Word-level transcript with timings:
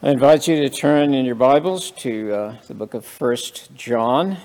I 0.00 0.10
invite 0.10 0.46
you 0.46 0.54
to 0.54 0.70
turn 0.70 1.12
in 1.12 1.24
your 1.24 1.34
Bibles 1.34 1.90
to 1.90 2.32
uh, 2.32 2.56
the 2.68 2.74
book 2.74 2.94
of 2.94 3.04
First 3.04 3.74
John. 3.74 4.36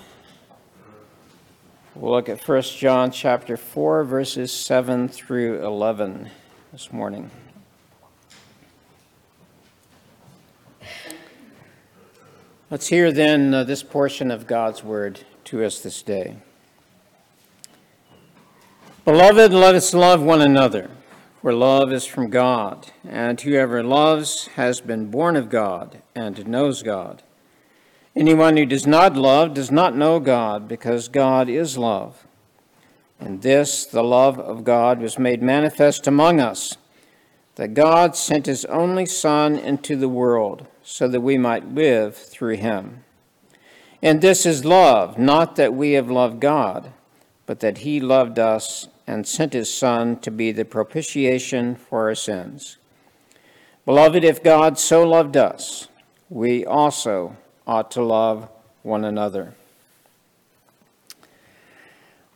We'll 1.94 2.12
look 2.12 2.28
at 2.28 2.42
First 2.42 2.76
John 2.79 3.11
chapter 3.11 3.55
4, 3.55 4.03
verses 4.03 4.51
7 4.51 5.08
through 5.08 5.63
11 5.63 6.31
this 6.71 6.92
morning. 6.92 7.29
Let's 12.71 12.88
hear 12.88 13.11
then 13.11 13.54
uh, 13.54 13.63
this 13.63 13.83
portion 13.83 14.31
of 14.31 14.47
God's 14.47 14.83
word 14.83 15.20
to 15.43 15.63
us 15.63 15.81
this 15.81 16.01
day. 16.01 16.38
Beloved, 19.05 19.54
let 19.54 19.75
us 19.75 19.93
love 19.93 20.23
one 20.23 20.41
another 20.41 20.89
for 21.44 21.54
love 21.54 21.91
is 21.91 22.05
from 22.05 22.30
God, 22.30 22.89
and 23.05 23.41
whoever 23.41 23.84
loves 23.84 24.48
has 24.55 24.80
been 24.80 25.12
born 25.12 25.36
of 25.36 25.50
God 25.50 26.02
and 26.16 26.48
knows 26.48 26.82
God. 26.82 27.21
Anyone 28.15 28.56
who 28.56 28.65
does 28.65 28.88
not 28.88 29.18
love 29.18 29.54
does 29.54 29.70
not 29.70 29.93
know 29.93 30.21
God, 30.21 30.70
because 30.70 31.10
God 31.10 31.50
is 31.50 31.78
love. 31.78 32.26
And 33.20 33.42
this, 33.42 33.86
the 33.86 34.06
love 34.06 34.40
of 34.40 34.64
God, 34.64 35.02
was 35.02 35.20
made 35.20 35.44
manifest 35.44 36.08
among 36.08 36.40
us, 36.40 36.78
that 37.56 37.73
God 37.73 38.16
sent 38.16 38.46
his 38.46 38.64
only 38.64 39.06
Son 39.06 39.60
into 39.60 39.98
the 39.98 40.08
world, 40.08 40.66
so 40.82 41.10
that 41.10 41.20
we 41.20 41.38
might 41.38 41.76
live 41.76 42.16
through 42.16 42.56
him. 42.56 43.04
And 44.02 44.22
this 44.22 44.46
is 44.46 44.64
love, 44.64 45.18
not 45.18 45.58
that 45.58 45.73
we 45.73 45.92
have 45.92 46.10
loved 46.10 46.40
God, 46.40 46.94
but 47.46 47.60
that 47.60 47.80
he 47.80 48.00
loved 48.00 48.40
us 48.40 48.88
and 49.06 49.28
sent 49.28 49.54
his 49.54 49.74
Son 49.74 50.18
to 50.20 50.32
be 50.32 50.52
the 50.52 50.66
propitiation 50.66 51.76
for 51.76 52.08
our 52.08 52.16
sins. 52.16 52.78
Beloved, 53.86 54.24
if 54.24 54.42
God 54.42 54.80
so 54.80 55.04
loved 55.08 55.36
us, 55.36 55.90
we 56.30 56.66
also 56.66 57.36
ought 57.68 57.92
to 57.92 58.02
love 58.02 58.50
one 58.82 59.04
another. 59.04 59.56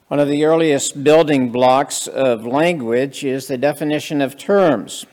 One 0.08 0.20
of 0.22 0.28
the 0.30 0.46
earliest 0.46 1.04
building 1.04 1.52
blocks 1.52 2.08
of 2.08 2.46
language 2.46 3.26
is 3.26 3.48
the 3.48 3.58
definition 3.58 4.22
of 4.22 4.38
terms. 4.38 5.06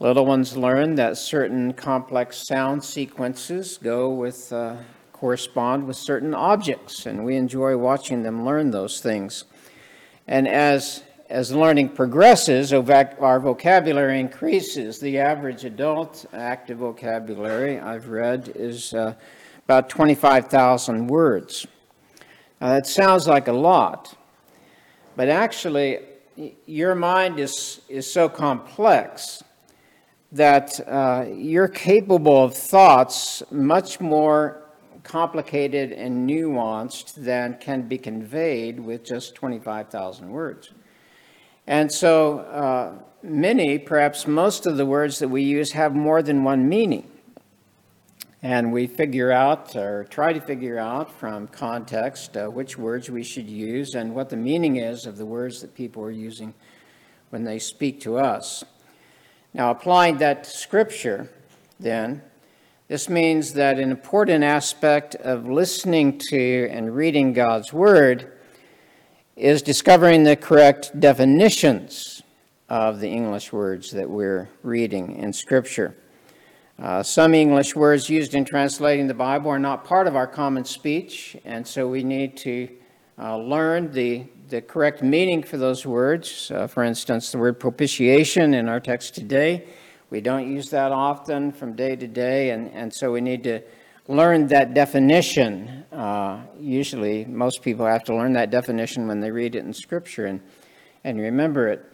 Little 0.00 0.26
ones 0.26 0.56
learn 0.56 0.96
that 0.96 1.16
certain 1.16 1.72
complex 1.72 2.46
sound 2.46 2.82
sequences 2.82 3.78
go 3.78 4.10
with, 4.10 4.52
uh, 4.52 4.76
correspond 5.12 5.86
with 5.86 5.96
certain 5.96 6.34
objects, 6.34 7.06
and 7.06 7.24
we 7.24 7.36
enjoy 7.36 7.76
watching 7.76 8.24
them 8.24 8.44
learn 8.44 8.72
those 8.72 9.00
things. 9.00 9.44
And 10.26 10.48
as, 10.48 11.02
as 11.28 11.52
learning 11.52 11.90
progresses, 11.90 12.72
our 12.72 13.40
vocabulary 13.40 14.20
increases. 14.20 14.98
The 14.98 15.18
average 15.18 15.64
adult 15.64 16.24
active 16.32 16.78
vocabulary 16.78 17.78
I've 17.78 18.08
read 18.08 18.52
is 18.54 18.94
uh, 18.94 19.14
about 19.64 19.88
25,000 19.88 21.06
words. 21.06 21.66
Now, 22.60 22.68
that 22.70 22.86
sounds 22.86 23.26
like 23.26 23.48
a 23.48 23.52
lot, 23.52 24.16
but 25.16 25.28
actually, 25.28 26.00
your 26.66 26.94
mind 26.94 27.38
is, 27.38 27.80
is 27.88 28.10
so 28.10 28.28
complex 28.28 29.42
that 30.32 30.80
uh, 30.88 31.26
you're 31.32 31.68
capable 31.68 32.44
of 32.44 32.54
thoughts 32.54 33.42
much 33.50 34.00
more 34.00 34.63
complicated 35.04 35.92
and 35.92 36.28
nuanced 36.28 37.14
than 37.14 37.58
can 37.60 37.82
be 37.82 37.98
conveyed 37.98 38.80
with 38.80 39.04
just 39.04 39.34
25,000 39.36 40.30
words. 40.30 40.72
And 41.66 41.92
so 41.92 42.40
uh, 42.40 42.98
many, 43.22 43.78
perhaps 43.78 44.26
most 44.26 44.66
of 44.66 44.76
the 44.76 44.84
words 44.84 45.18
that 45.20 45.28
we 45.28 45.42
use 45.42 45.72
have 45.72 45.94
more 45.94 46.22
than 46.22 46.42
one 46.42 46.68
meaning. 46.68 47.10
And 48.42 48.72
we 48.72 48.86
figure 48.86 49.32
out, 49.32 49.74
or 49.74 50.04
try 50.04 50.34
to 50.34 50.40
figure 50.40 50.78
out 50.78 51.10
from 51.10 51.46
context, 51.46 52.36
uh, 52.36 52.48
which 52.48 52.76
words 52.76 53.08
we 53.08 53.22
should 53.22 53.48
use 53.48 53.94
and 53.94 54.14
what 54.14 54.28
the 54.28 54.36
meaning 54.36 54.76
is 54.76 55.06
of 55.06 55.16
the 55.16 55.24
words 55.24 55.62
that 55.62 55.74
people 55.74 56.02
are 56.02 56.10
using 56.10 56.52
when 57.30 57.44
they 57.44 57.58
speak 57.58 58.00
to 58.00 58.18
us. 58.18 58.62
Now, 59.54 59.70
applying 59.70 60.18
that 60.18 60.44
to 60.44 60.50
Scripture, 60.50 61.30
then, 61.80 62.22
this 62.86 63.08
means 63.08 63.54
that 63.54 63.78
an 63.78 63.90
important 63.90 64.44
aspect 64.44 65.14
of 65.14 65.48
listening 65.48 66.18
to 66.28 66.68
and 66.70 66.94
reading 66.94 67.32
God's 67.32 67.72
Word 67.72 68.32
is 69.36 69.62
discovering 69.62 70.22
the 70.22 70.36
correct 70.36 71.00
definitions 71.00 72.22
of 72.68 73.00
the 73.00 73.08
English 73.08 73.54
words 73.54 73.90
that 73.92 74.08
we're 74.08 74.50
reading 74.62 75.16
in 75.16 75.32
Scripture. 75.32 75.96
Uh, 76.78 77.02
some 77.02 77.32
English 77.32 77.74
words 77.74 78.10
used 78.10 78.34
in 78.34 78.44
translating 78.44 79.06
the 79.06 79.14
Bible 79.14 79.50
are 79.50 79.58
not 79.58 79.86
part 79.86 80.06
of 80.06 80.14
our 80.14 80.26
common 80.26 80.66
speech, 80.66 81.38
and 81.46 81.66
so 81.66 81.88
we 81.88 82.04
need 82.04 82.36
to 82.36 82.68
uh, 83.18 83.38
learn 83.38 83.92
the, 83.92 84.26
the 84.50 84.60
correct 84.60 85.02
meaning 85.02 85.42
for 85.42 85.56
those 85.56 85.86
words. 85.86 86.50
Uh, 86.50 86.66
for 86.66 86.84
instance, 86.84 87.32
the 87.32 87.38
word 87.38 87.58
propitiation 87.58 88.52
in 88.52 88.68
our 88.68 88.80
text 88.80 89.14
today 89.14 89.66
we 90.10 90.20
don't 90.20 90.50
use 90.50 90.70
that 90.70 90.92
often 90.92 91.52
from 91.52 91.74
day 91.74 91.96
to 91.96 92.06
day, 92.06 92.50
and, 92.50 92.70
and 92.72 92.92
so 92.92 93.12
we 93.12 93.20
need 93.20 93.42
to 93.44 93.62
learn 94.06 94.46
that 94.48 94.74
definition. 94.74 95.84
Uh, 95.90 96.42
usually, 96.58 97.24
most 97.24 97.62
people 97.62 97.86
have 97.86 98.04
to 98.04 98.14
learn 98.14 98.34
that 98.34 98.50
definition 98.50 99.08
when 99.08 99.20
they 99.20 99.30
read 99.30 99.54
it 99.54 99.64
in 99.64 99.72
Scripture 99.72 100.26
and, 100.26 100.40
and 101.04 101.18
remember 101.18 101.68
it. 101.68 101.90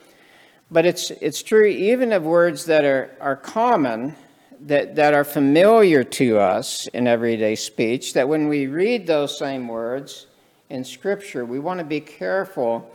But 0.71 0.87
it's, 0.87 1.11
it's 1.11 1.43
true 1.43 1.67
even 1.67 2.13
of 2.13 2.25
words 2.25 2.65
that 2.67 2.85
are, 2.85 3.17
are 3.21 3.37
common, 3.37 4.17
that, 4.61 4.95
that 4.97 5.15
are 5.15 5.25
familiar 5.25 6.05
to 6.05 6.39
us 6.39 6.87
in 6.89 7.07
everyday 7.07 7.55
speech, 7.55 8.13
that 8.15 8.29
when 8.29 8.49
we 8.49 8.67
read 8.67 9.07
those 9.07 9.39
same 9.39 9.67
words 9.69 10.27
in 10.69 10.85
Scripture, 10.85 11.45
we 11.45 11.59
want 11.59 11.79
to 11.79 11.85
be 11.85 12.01
careful 12.01 12.91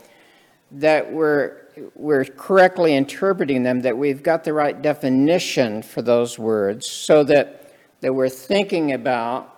that 0.72 1.12
we're 1.12 1.65
we're 1.94 2.24
correctly 2.24 2.94
interpreting 2.94 3.62
them, 3.62 3.80
that 3.80 3.96
we've 3.96 4.22
got 4.22 4.44
the 4.44 4.52
right 4.52 4.80
definition 4.80 5.82
for 5.82 6.02
those 6.02 6.38
words, 6.38 6.90
so 6.90 7.24
that, 7.24 7.74
that 8.00 8.14
we're 8.14 8.28
thinking 8.28 8.92
about 8.92 9.52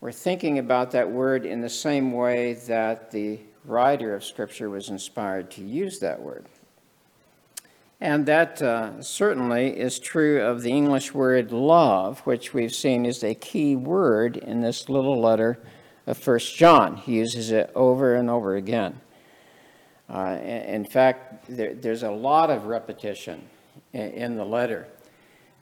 we're 0.00 0.12
thinking 0.12 0.60
about 0.60 0.92
that 0.92 1.10
word 1.10 1.44
in 1.44 1.60
the 1.60 1.68
same 1.68 2.12
way 2.12 2.54
that 2.68 3.10
the 3.10 3.40
writer 3.64 4.14
of 4.14 4.24
Scripture 4.24 4.70
was 4.70 4.90
inspired 4.90 5.50
to 5.52 5.64
use 5.64 5.98
that 5.98 6.20
word. 6.22 6.46
And 8.00 8.24
that 8.26 8.62
uh, 8.62 9.02
certainly 9.02 9.76
is 9.76 9.98
true 9.98 10.40
of 10.40 10.62
the 10.62 10.70
English 10.70 11.12
word 11.14 11.50
love, 11.50 12.20
which 12.20 12.54
we've 12.54 12.74
seen 12.74 13.04
is 13.04 13.24
a 13.24 13.34
key 13.34 13.74
word 13.74 14.36
in 14.36 14.60
this 14.60 14.88
little 14.88 15.20
letter 15.20 15.58
of 16.06 16.16
First 16.16 16.54
John. 16.54 16.96
He 16.96 17.14
uses 17.14 17.50
it 17.50 17.72
over 17.74 18.14
and 18.14 18.30
over 18.30 18.54
again. 18.54 19.00
Uh, 20.08 20.38
in 20.42 20.84
fact, 20.84 21.44
there, 21.48 21.74
there's 21.74 22.02
a 22.02 22.10
lot 22.10 22.50
of 22.50 22.66
repetition 22.66 23.42
in, 23.92 24.10
in 24.10 24.36
the 24.36 24.44
letter. 24.44 24.88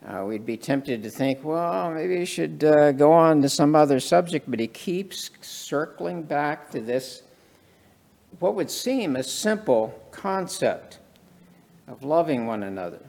Uh, 0.06 0.24
we'd 0.24 0.46
be 0.46 0.56
tempted 0.56 1.02
to 1.02 1.10
think, 1.10 1.42
well, 1.42 1.90
maybe 1.90 2.16
he 2.18 2.24
should 2.24 2.62
uh, 2.62 2.92
go 2.92 3.12
on 3.12 3.42
to 3.42 3.48
some 3.48 3.74
other 3.74 3.98
subject, 3.98 4.48
but 4.48 4.60
he 4.60 4.68
keeps 4.68 5.30
circling 5.40 6.22
back 6.22 6.70
to 6.70 6.80
this, 6.80 7.22
what 8.38 8.54
would 8.54 8.70
seem 8.70 9.16
a 9.16 9.22
simple 9.22 9.98
concept 10.12 11.00
of 11.88 12.04
loving 12.04 12.46
one 12.46 12.62
another. 12.62 13.00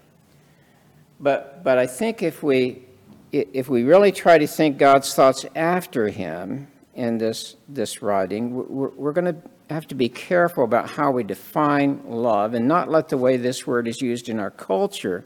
But, 1.20 1.64
but 1.64 1.78
I 1.78 1.86
think 1.86 2.24
if 2.24 2.42
we, 2.42 2.84
if 3.32 3.70
we 3.70 3.84
really 3.84 4.12
try 4.12 4.38
to 4.38 4.48
think 4.48 4.78
God's 4.78 5.14
thoughts 5.14 5.46
after 5.56 6.08
him 6.08 6.68
in 6.96 7.18
this, 7.18 7.58
this 7.68 8.02
writing, 8.02 8.56
we're, 8.56 8.90
we're 8.90 9.14
going 9.14 9.26
to 9.26 9.36
have 9.70 9.88
to 9.88 9.96
be 9.96 10.10
careful 10.10 10.64
about 10.64 10.90
how 10.90 11.12
we 11.12 11.24
define 11.24 12.02
love 12.06 12.54
and 12.54 12.68
not 12.68 12.90
let 12.90 13.10
the 13.10 13.18
way 13.18 13.38
this 13.38 13.68
word 13.68 13.88
is 13.88 14.02
used 14.02 14.30
in 14.30 14.40
our 14.40 14.52
culture 14.52 15.26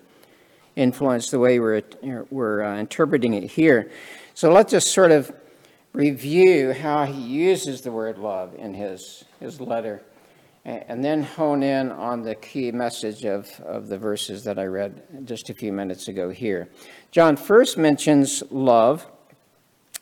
influence 0.76 1.30
the 1.30 1.40
way 1.40 1.60
we're, 1.60 1.84
we're 2.30 2.64
uh, 2.64 2.78
interpreting 2.78 3.34
it 3.34 3.44
here. 3.44 3.92
So 4.34 4.52
let's 4.52 4.72
just 4.72 4.92
sort 4.92 5.12
of 5.12 5.32
review 5.94 6.74
how 6.74 7.06
he 7.06 7.22
uses 7.22 7.82
the 7.82 7.92
word 7.92 8.18
love 8.18 8.56
in 8.56 8.74
his, 8.74 9.26
his 9.40 9.60
letter 9.60 10.02
and 10.64 11.04
then 11.04 11.24
hone 11.24 11.64
in 11.64 11.92
on 11.92 12.22
the 12.22 12.36
key 12.36 12.72
message 12.72 13.26
of, 13.26 13.50
of 13.62 13.88
the 13.88 13.98
verses 13.98 14.44
that 14.44 14.60
I 14.60 14.66
read 14.66 15.26
just 15.26 15.50
a 15.50 15.56
few 15.56 15.74
minutes 15.74 16.08
ago 16.08 16.30
here. 16.30 16.70
John 17.10 17.36
first 17.36 17.78
mentions 17.78 18.44
love 18.52 19.08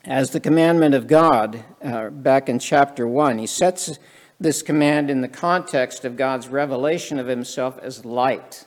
as 0.03 0.31
the 0.31 0.39
commandment 0.39 0.95
of 0.95 1.07
God 1.07 1.63
uh, 1.81 2.09
back 2.09 2.49
in 2.49 2.59
chapter 2.59 3.07
1. 3.07 3.37
He 3.37 3.47
sets 3.47 3.99
this 4.39 4.61
command 4.61 5.09
in 5.09 5.21
the 5.21 5.27
context 5.27 6.05
of 6.05 6.15
God's 6.15 6.47
revelation 6.47 7.19
of 7.19 7.27
himself 7.27 7.77
as 7.79 8.05
light. 8.05 8.65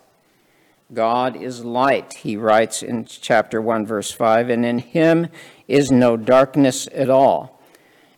God 0.93 1.37
is 1.37 1.65
light, 1.65 2.13
he 2.15 2.37
writes 2.37 2.83
in 2.83 3.07
chapter 3.07 3.63
1, 3.63 3.87
verse 3.87 4.11
5, 4.11 4.51
and 4.51 4.67
in 4.67 4.79
him 4.79 5.29
is 5.67 5.91
no 5.91 6.19
darkness 6.19 6.87
at 6.93 7.09
all. 7.09 7.63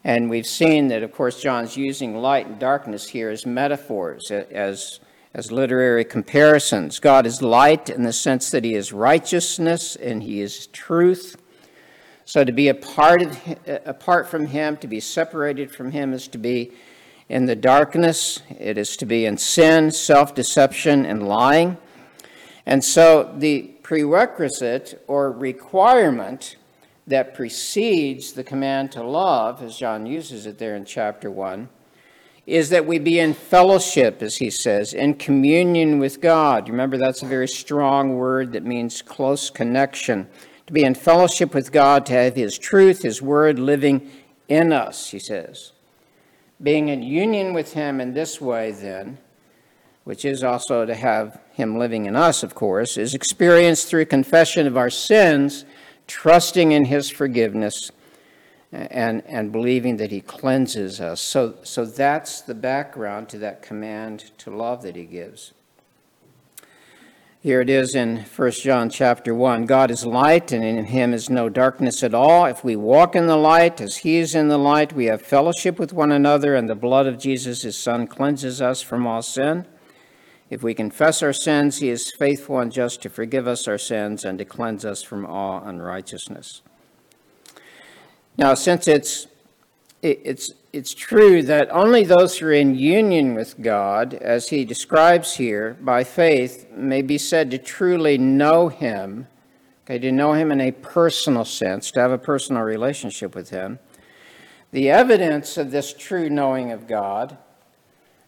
And 0.02 0.28
we've 0.28 0.46
seen 0.46 0.88
that, 0.88 1.04
of 1.04 1.12
course, 1.12 1.40
John's 1.40 1.76
using 1.76 2.16
light 2.16 2.46
and 2.46 2.58
darkness 2.58 3.08
here 3.08 3.30
as 3.30 3.46
metaphors, 3.46 4.30
as, 4.32 4.98
as 5.32 5.52
literary 5.52 6.04
comparisons. 6.04 6.98
God 6.98 7.26
is 7.26 7.40
light 7.40 7.88
in 7.88 8.02
the 8.02 8.12
sense 8.12 8.50
that 8.50 8.64
he 8.64 8.74
is 8.74 8.92
righteousness 8.92 9.94
and 9.94 10.22
he 10.22 10.40
is 10.40 10.66
truth. 10.66 11.40
So 12.24 12.42
to 12.42 12.52
be 12.52 12.68
apart, 12.68 13.22
of, 13.22 13.38
apart 13.86 14.28
from 14.28 14.46
him, 14.46 14.76
to 14.78 14.88
be 14.88 15.00
separated 15.00 15.70
from 15.70 15.92
him, 15.92 16.12
is 16.12 16.26
to 16.28 16.38
be 16.38 16.72
in 17.28 17.46
the 17.46 17.56
darkness. 17.56 18.40
It 18.58 18.78
is 18.78 18.96
to 18.98 19.06
be 19.06 19.26
in 19.26 19.38
sin, 19.38 19.90
self 19.90 20.34
deception, 20.34 21.06
and 21.06 21.26
lying. 21.26 21.76
And 22.66 22.82
so 22.82 23.34
the 23.36 23.62
prerequisite 23.82 25.04
or 25.06 25.30
requirement 25.30 26.56
that 27.06 27.34
precedes 27.34 28.32
the 28.32 28.44
command 28.44 28.92
to 28.92 29.02
love, 29.02 29.62
as 29.62 29.76
John 29.76 30.06
uses 30.06 30.46
it 30.46 30.58
there 30.58 30.74
in 30.74 30.86
chapter 30.86 31.30
1, 31.30 31.68
is 32.46 32.70
that 32.70 32.86
we 32.86 32.98
be 32.98 33.18
in 33.18 33.34
fellowship, 33.34 34.22
as 34.22 34.36
he 34.36 34.50
says, 34.50 34.94
in 34.94 35.14
communion 35.14 35.98
with 35.98 36.20
God. 36.20 36.68
Remember, 36.68 36.96
that's 36.96 37.22
a 37.22 37.26
very 37.26 37.48
strong 37.48 38.16
word 38.16 38.52
that 38.52 38.64
means 38.64 39.02
close 39.02 39.50
connection. 39.50 40.28
To 40.66 40.72
be 40.72 40.84
in 40.84 40.94
fellowship 40.94 41.54
with 41.54 41.72
God, 41.72 42.06
to 42.06 42.14
have 42.14 42.34
his 42.34 42.56
truth, 42.56 43.02
his 43.02 43.20
word 43.20 43.58
living 43.58 44.10
in 44.48 44.72
us, 44.72 45.10
he 45.10 45.18
says. 45.18 45.73
Being 46.62 46.88
in 46.88 47.02
union 47.02 47.52
with 47.52 47.72
him 47.74 48.00
in 48.00 48.14
this 48.14 48.40
way, 48.40 48.70
then, 48.70 49.18
which 50.04 50.24
is 50.24 50.44
also 50.44 50.86
to 50.86 50.94
have 50.94 51.40
him 51.52 51.78
living 51.78 52.06
in 52.06 52.16
us, 52.16 52.42
of 52.42 52.54
course, 52.54 52.96
is 52.96 53.14
experienced 53.14 53.88
through 53.88 54.06
confession 54.06 54.66
of 54.66 54.76
our 54.76 54.90
sins, 54.90 55.64
trusting 56.06 56.72
in 56.72 56.86
his 56.86 57.10
forgiveness, 57.10 57.90
and, 58.72 59.22
and 59.26 59.52
believing 59.52 59.96
that 59.98 60.10
he 60.10 60.20
cleanses 60.20 61.00
us. 61.00 61.20
So, 61.20 61.56
so 61.62 61.84
that's 61.84 62.40
the 62.40 62.54
background 62.54 63.28
to 63.30 63.38
that 63.38 63.62
command 63.62 64.32
to 64.38 64.50
love 64.50 64.82
that 64.82 64.96
he 64.96 65.04
gives. 65.04 65.52
Here 67.44 67.60
it 67.60 67.68
is 67.68 67.94
in 67.94 68.24
1 68.24 68.50
John 68.52 68.88
chapter 68.88 69.34
1. 69.34 69.66
God 69.66 69.90
is 69.90 70.06
light, 70.06 70.50
and 70.50 70.64
in 70.64 70.86
him 70.86 71.12
is 71.12 71.28
no 71.28 71.50
darkness 71.50 72.02
at 72.02 72.14
all. 72.14 72.46
If 72.46 72.64
we 72.64 72.74
walk 72.74 73.14
in 73.14 73.26
the 73.26 73.36
light 73.36 73.82
as 73.82 73.98
he 73.98 74.16
is 74.16 74.34
in 74.34 74.48
the 74.48 74.56
light, 74.56 74.94
we 74.94 75.04
have 75.04 75.20
fellowship 75.20 75.78
with 75.78 75.92
one 75.92 76.10
another, 76.10 76.54
and 76.54 76.70
the 76.70 76.74
blood 76.74 77.06
of 77.06 77.18
Jesus, 77.18 77.60
his 77.60 77.76
Son, 77.76 78.06
cleanses 78.06 78.62
us 78.62 78.80
from 78.80 79.06
all 79.06 79.20
sin. 79.20 79.66
If 80.48 80.62
we 80.62 80.72
confess 80.72 81.22
our 81.22 81.34
sins, 81.34 81.80
he 81.80 81.90
is 81.90 82.14
faithful 82.18 82.60
and 82.60 82.72
just 82.72 83.02
to 83.02 83.10
forgive 83.10 83.46
us 83.46 83.68
our 83.68 83.76
sins 83.76 84.24
and 84.24 84.38
to 84.38 84.46
cleanse 84.46 84.86
us 84.86 85.02
from 85.02 85.26
all 85.26 85.62
unrighteousness. 85.62 86.62
Now, 88.38 88.54
since 88.54 88.88
it's 88.88 89.26
it's 90.04 90.52
it's 90.72 90.92
true 90.92 91.42
that 91.42 91.68
only 91.70 92.04
those 92.04 92.38
who 92.38 92.46
are 92.46 92.52
in 92.52 92.74
union 92.74 93.34
with 93.34 93.60
God, 93.62 94.14
as 94.14 94.48
he 94.48 94.64
describes 94.64 95.34
here, 95.36 95.76
by 95.80 96.04
faith, 96.04 96.66
may 96.72 97.00
be 97.00 97.16
said 97.16 97.50
to 97.52 97.58
truly 97.58 98.18
know 98.18 98.68
him, 98.68 99.28
okay, 99.84 99.98
to 99.98 100.10
know 100.10 100.32
him 100.32 100.50
in 100.50 100.60
a 100.60 100.72
personal 100.72 101.44
sense, 101.44 101.90
to 101.92 102.00
have 102.00 102.10
a 102.10 102.18
personal 102.18 102.62
relationship 102.62 103.34
with 103.34 103.50
him. 103.50 103.78
The 104.72 104.90
evidence 104.90 105.56
of 105.56 105.70
this 105.70 105.94
true 105.94 106.28
knowing 106.28 106.72
of 106.72 106.88
God 106.88 107.38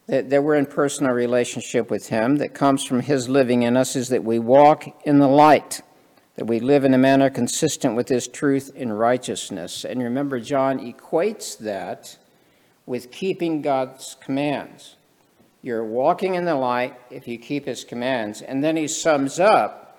that, 0.07 0.31
that 0.31 0.43
we're 0.43 0.55
in 0.55 0.67
personal 0.67 1.13
relationship 1.13 1.91
with 1.91 2.09
Him, 2.09 2.37
that 2.37 2.55
comes 2.55 2.85
from 2.85 3.01
His 3.01 3.29
living 3.29 3.63
in 3.63 3.77
us, 3.77 3.97
is 3.97 4.09
that 4.09 4.25
we 4.25 4.39
walk 4.39 4.87
in 5.05 5.19
the 5.19 5.29
light, 5.29 5.83
that 6.37 6.45
we 6.45 6.61
live 6.61 6.85
in 6.85 6.95
a 6.95 6.99
manner 6.99 7.31
consistent 7.31 7.97
with 7.97 8.09
His 8.09 8.29
truth 8.29 8.71
in 8.75 8.93
righteousness. 8.93 9.85
And 9.85 10.03
remember, 10.03 10.39
John 10.39 10.79
equates 10.79 11.59
that 11.59 12.19
with 12.85 13.11
keeping 13.11 13.63
God's 13.63 14.17
commands. 14.21 14.97
You're 15.63 15.85
walking 15.85 16.35
in 16.35 16.45
the 16.45 16.55
light 16.55 16.95
if 17.11 17.27
you 17.27 17.39
keep 17.39 17.65
His 17.65 17.85
commands. 17.85 18.43
And 18.43 18.63
then 18.63 18.77
he 18.77 18.87
sums 18.87 19.41
up 19.41 19.99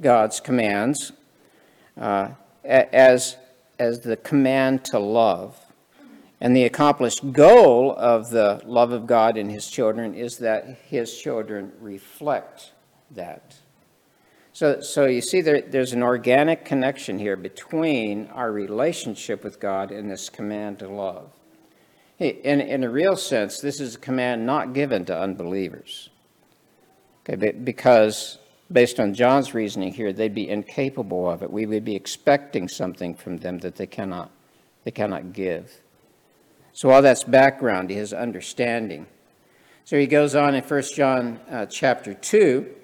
God's 0.00 0.40
commands 0.40 1.12
uh, 1.98 2.30
as, 2.64 3.36
as 3.78 4.00
the 4.00 4.16
command 4.16 4.84
to 4.86 4.98
love. 4.98 5.58
And 6.40 6.56
the 6.56 6.64
accomplished 6.64 7.32
goal 7.32 7.94
of 7.96 8.30
the 8.30 8.60
love 8.66 8.90
of 8.90 9.06
God 9.06 9.36
in 9.36 9.48
his 9.48 9.68
children 9.70 10.12
is 10.12 10.38
that 10.38 10.78
his 10.88 11.16
children 11.16 11.70
reflect 11.80 12.72
that. 13.12 13.54
So, 14.54 14.80
so 14.82 15.06
you 15.06 15.22
see, 15.22 15.40
there, 15.40 15.62
there's 15.62 15.92
an 15.92 16.02
organic 16.02 16.64
connection 16.64 17.18
here 17.18 17.36
between 17.36 18.26
our 18.28 18.52
relationship 18.52 19.42
with 19.44 19.58
God 19.58 19.90
and 19.90 20.10
this 20.10 20.28
command 20.28 20.80
to 20.80 20.88
love. 20.88 21.30
In, 22.18 22.60
in 22.60 22.84
a 22.84 22.90
real 22.90 23.16
sense, 23.16 23.60
this 23.60 23.80
is 23.80 23.94
a 23.94 23.98
command 23.98 24.44
not 24.44 24.74
given 24.74 25.06
to 25.06 25.18
unbelievers. 25.18 26.10
Okay, 27.28 27.52
because 27.52 28.38
based 28.70 29.00
on 29.00 29.14
John's 29.14 29.54
reasoning 29.54 29.92
here, 29.92 30.12
they'd 30.12 30.34
be 30.34 30.48
incapable 30.48 31.30
of 31.30 31.42
it. 31.42 31.50
We 31.50 31.66
would 31.66 31.84
be 31.84 31.96
expecting 31.96 32.68
something 32.68 33.14
from 33.14 33.38
them 33.38 33.58
that 33.60 33.76
they 33.76 33.86
cannot, 33.86 34.30
they 34.84 34.90
cannot 34.90 35.32
give. 35.32 35.80
So 36.72 36.90
all 36.90 37.02
that's 37.02 37.24
background 37.24 37.88
to 37.88 37.94
his 37.94 38.12
understanding. 38.12 39.06
So 39.84 39.98
he 39.98 40.06
goes 40.06 40.34
on 40.34 40.54
in 40.54 40.62
1 40.62 40.82
John 40.94 41.40
uh, 41.50 41.66
chapter 41.66 42.14
2. 42.14 42.74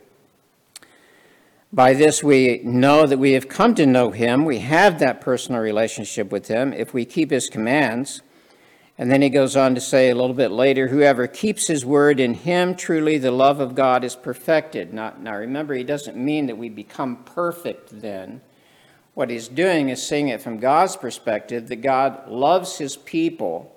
By 1.72 1.92
this 1.92 2.24
we 2.24 2.62
know 2.64 3.06
that 3.06 3.18
we 3.18 3.32
have 3.32 3.48
come 3.48 3.74
to 3.74 3.84
know 3.84 4.10
him. 4.10 4.46
We 4.46 4.60
have 4.60 4.98
that 5.00 5.20
personal 5.20 5.60
relationship 5.60 6.32
with 6.32 6.48
him 6.48 6.72
if 6.72 6.94
we 6.94 7.04
keep 7.04 7.30
his 7.30 7.50
commands. 7.50 8.22
And 8.96 9.10
then 9.10 9.20
he 9.20 9.28
goes 9.28 9.54
on 9.54 9.74
to 9.74 9.80
say 9.80 10.08
a 10.08 10.14
little 10.14 10.34
bit 10.34 10.50
later, 10.50 10.88
whoever 10.88 11.26
keeps 11.26 11.68
his 11.68 11.84
word 11.84 12.18
in 12.18 12.34
him, 12.34 12.74
truly 12.74 13.18
the 13.18 13.30
love 13.30 13.60
of 13.60 13.74
God 13.74 14.02
is 14.02 14.16
perfected. 14.16 14.94
Now, 14.94 15.14
now 15.20 15.36
remember, 15.36 15.74
he 15.74 15.84
doesn't 15.84 16.16
mean 16.16 16.46
that 16.46 16.56
we 16.56 16.68
become 16.70 17.22
perfect 17.24 18.00
then. 18.00 18.40
What 19.14 19.30
he's 19.30 19.46
doing 19.46 19.90
is 19.90 20.02
seeing 20.02 20.28
it 20.28 20.40
from 20.40 20.58
God's 20.58 20.96
perspective 20.96 21.68
that 21.68 21.76
God 21.76 22.28
loves 22.28 22.78
his 22.78 22.96
people 22.96 23.76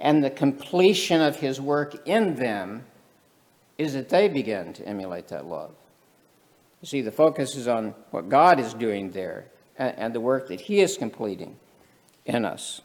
and 0.00 0.24
the 0.24 0.30
completion 0.30 1.20
of 1.20 1.36
his 1.36 1.60
work 1.60 2.06
in 2.06 2.36
them 2.36 2.86
is 3.76 3.92
that 3.92 4.08
they 4.08 4.28
begin 4.28 4.72
to 4.72 4.88
emulate 4.88 5.28
that 5.28 5.46
love. 5.46 5.72
You 6.80 6.86
see, 6.86 7.00
the 7.00 7.12
focus 7.12 7.56
is 7.56 7.66
on 7.66 7.94
what 8.10 8.28
God 8.28 8.60
is 8.60 8.72
doing 8.74 9.10
there 9.10 9.46
and, 9.76 10.14
the 10.14 10.20
work 10.20 10.48
that 10.48 10.62
he 10.62 10.80
is 10.80 10.96
completing 10.96 11.56
in 12.24 12.44
us. 12.44 12.80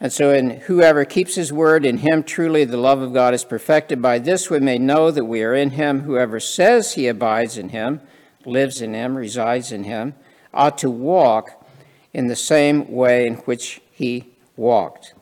And 0.00 0.12
so, 0.12 0.32
in 0.32 0.50
whoever 0.50 1.04
keeps 1.04 1.34
his 1.34 1.52
word, 1.52 1.84
in 1.84 1.98
him 1.98 2.22
truly 2.22 2.64
the 2.64 2.76
love 2.76 3.02
of 3.02 3.12
God 3.12 3.34
is 3.34 3.44
perfected. 3.44 4.00
By 4.00 4.18
this 4.18 4.48
we 4.48 4.58
may 4.58 4.78
know 4.78 5.10
that 5.10 5.26
we 5.26 5.42
are 5.42 5.54
in 5.54 5.70
him. 5.70 6.00
Whoever 6.00 6.40
says 6.40 6.94
he 6.94 7.06
abides 7.06 7.58
in 7.58 7.68
him, 7.68 8.00
lives 8.46 8.80
in 8.80 8.94
him, 8.94 9.14
resides 9.14 9.72
in 9.72 9.84
him, 9.84 10.14
ought 10.54 10.78
to 10.78 10.90
walk 10.90 11.66
in 12.14 12.28
the 12.28 12.36
same 12.36 12.90
way 12.90 13.26
in 13.26 13.34
which 13.34 13.80
he 13.92 14.26
walked. 14.56 15.14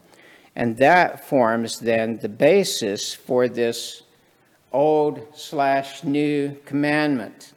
And 0.54 0.76
that 0.78 1.28
forms 1.28 1.80
then 1.80 2.18
the 2.18 2.28
basis 2.28 3.14
for 3.14 3.48
this 3.48 4.02
old 4.72 5.26
slash 5.34 6.04
new 6.04 6.56
commandment. 6.64 7.52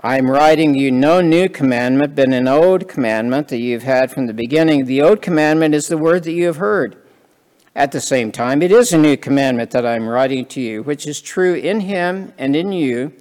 I'm 0.00 0.30
writing 0.30 0.74
you 0.74 0.90
no 0.90 1.20
new 1.20 1.48
commandment, 1.48 2.14
but 2.14 2.28
an 2.28 2.48
old 2.48 2.88
commandment 2.88 3.48
that 3.48 3.58
you've 3.58 3.82
had 3.82 4.12
from 4.12 4.26
the 4.26 4.34
beginning. 4.34 4.84
The 4.84 5.02
old 5.02 5.22
commandment 5.22 5.74
is 5.74 5.88
the 5.88 5.98
word 5.98 6.24
that 6.24 6.32
you 6.32 6.46
have 6.46 6.56
heard. 6.56 6.96
At 7.74 7.92
the 7.92 8.00
same 8.00 8.32
time, 8.32 8.62
it 8.62 8.72
is 8.72 8.92
a 8.92 8.98
new 8.98 9.16
commandment 9.16 9.70
that 9.72 9.86
I'm 9.86 10.08
writing 10.08 10.46
to 10.46 10.60
you, 10.60 10.82
which 10.82 11.06
is 11.06 11.20
true 11.20 11.54
in 11.54 11.80
him 11.80 12.32
and 12.38 12.54
in 12.56 12.72
you, 12.72 13.12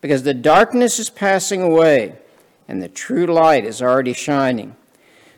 because 0.00 0.22
the 0.22 0.34
darkness 0.34 0.98
is 0.98 1.10
passing 1.10 1.62
away 1.62 2.16
and 2.68 2.82
the 2.82 2.88
true 2.88 3.26
light 3.26 3.64
is 3.64 3.80
already 3.80 4.12
shining. 4.12 4.76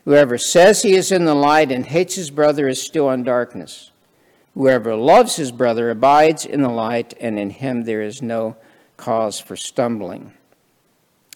Whoever 0.04 0.38
says 0.38 0.82
he 0.82 0.94
is 0.94 1.12
in 1.12 1.26
the 1.26 1.34
light 1.34 1.70
and 1.70 1.84
hates 1.84 2.14
his 2.14 2.30
brother 2.30 2.68
is 2.68 2.80
still 2.80 3.10
in 3.10 3.24
darkness. 3.24 3.90
Whoever 4.58 4.96
loves 4.96 5.36
his 5.36 5.52
brother 5.52 5.88
abides 5.88 6.44
in 6.44 6.62
the 6.62 6.68
light, 6.68 7.14
and 7.20 7.38
in 7.38 7.50
him 7.50 7.84
there 7.84 8.02
is 8.02 8.20
no 8.20 8.56
cause 8.96 9.38
for 9.38 9.54
stumbling. 9.54 10.32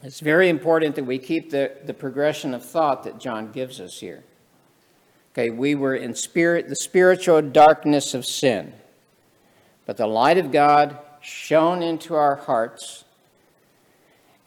It's 0.02 0.18
very 0.18 0.48
important 0.48 0.96
that 0.96 1.06
we 1.06 1.20
keep 1.20 1.52
the, 1.52 1.70
the 1.84 1.94
progression 1.94 2.52
of 2.52 2.64
thought 2.64 3.04
that 3.04 3.20
John 3.20 3.52
gives 3.52 3.80
us 3.80 4.00
here. 4.00 4.24
Okay, 5.32 5.50
we 5.50 5.76
were 5.76 5.94
in 5.94 6.16
spirit, 6.16 6.68
the 6.68 6.74
spiritual 6.74 7.40
darkness 7.42 8.12
of 8.12 8.26
sin, 8.26 8.72
but 9.86 9.96
the 9.96 10.08
light 10.08 10.36
of 10.36 10.50
God 10.50 10.98
shone 11.20 11.80
into 11.80 12.16
our 12.16 12.34
hearts 12.34 13.04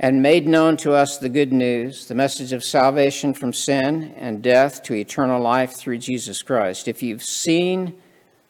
and 0.02 0.22
made 0.22 0.50
known 0.50 0.76
to 0.76 0.92
us 0.92 1.18
the 1.18 1.30
good 1.30 1.54
news, 1.54 2.08
the 2.08 2.14
message 2.14 2.52
of 2.52 2.62
salvation 2.62 3.34
from 3.34 3.54
sin 3.54 4.14
and 4.18 4.44
death 4.44 4.84
to 4.84 4.94
eternal 4.94 5.42
life 5.42 5.72
through 5.72 6.00
Jesus 6.00 6.42
Christ. 6.42 6.90
If 6.90 7.02
you've 7.02 7.24
seen 7.24 8.02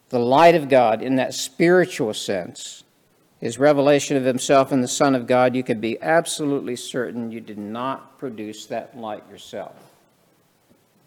the 0.09 0.19
light 0.19 0.55
of 0.55 0.69
God 0.69 1.01
in 1.01 1.15
that 1.15 1.33
spiritual 1.33 2.13
sense, 2.13 2.83
his 3.39 3.57
revelation 3.59 4.17
of 4.17 4.23
himself 4.23 4.71
and 4.71 4.83
the 4.83 4.87
Son 4.87 5.15
of 5.15 5.27
God, 5.27 5.55
you 5.55 5.63
can 5.63 5.79
be 5.79 6.01
absolutely 6.01 6.75
certain 6.75 7.31
you 7.31 7.41
did 7.41 7.57
not 7.57 8.17
produce 8.17 8.65
that 8.67 8.97
light 8.97 9.23
yourself. 9.29 9.75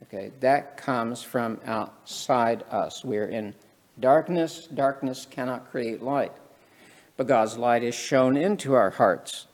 Okay, 0.04 0.32
that 0.40 0.76
comes 0.76 1.22
from 1.22 1.60
outside 1.66 2.64
us. 2.70 3.04
We're 3.04 3.28
in 3.28 3.54
Darkness, 4.00 4.68
darkness 4.72 5.26
cannot 5.28 5.70
create 5.70 6.02
light, 6.02 6.32
but 7.16 7.26
God's 7.26 7.58
light 7.58 7.82
is 7.82 7.96
shone 7.96 8.36
into 8.36 8.74
our 8.74 8.90
hearts. 8.90 9.46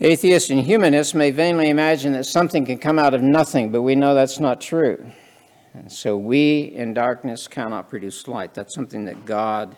Atheists 0.00 0.50
and 0.50 0.60
humanists 0.60 1.14
may 1.14 1.30
vainly 1.30 1.70
imagine 1.70 2.12
that 2.12 2.24
something 2.24 2.66
can 2.66 2.76
come 2.76 2.98
out 2.98 3.14
of 3.14 3.22
nothing, 3.22 3.70
but 3.70 3.80
we 3.80 3.94
know 3.94 4.14
that's 4.14 4.40
not 4.40 4.60
true. 4.60 5.06
And 5.74 5.90
so 5.90 6.16
we 6.16 6.62
in 6.62 6.94
darkness 6.94 7.48
cannot 7.48 7.90
produce 7.90 8.26
light. 8.28 8.54
That's 8.54 8.74
something 8.74 9.04
that 9.04 9.26
God 9.26 9.76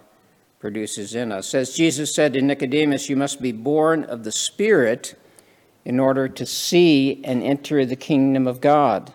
produces 0.61 1.15
in 1.15 1.33
us. 1.33 1.55
As 1.55 1.75
Jesus 1.75 2.15
said 2.15 2.35
to 2.35 2.43
Nicodemus, 2.43 3.09
you 3.09 3.17
must 3.17 3.41
be 3.41 3.53
born 3.53 4.05
of 4.05 4.23
the 4.23 4.33
Spirit 4.33 5.19
in 5.85 5.99
order 5.99 6.29
to 6.29 6.45
see 6.47 7.23
and 7.25 7.43
enter 7.43 7.85
the 7.87 7.97
kingdom 7.97 8.47
of 8.47 8.61
God. 8.61 9.13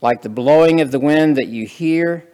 Like 0.00 0.22
the 0.22 0.28
blowing 0.28 0.80
of 0.80 0.90
the 0.90 1.00
wind 1.00 1.36
that 1.36 1.48
you 1.48 1.66
hear 1.66 2.28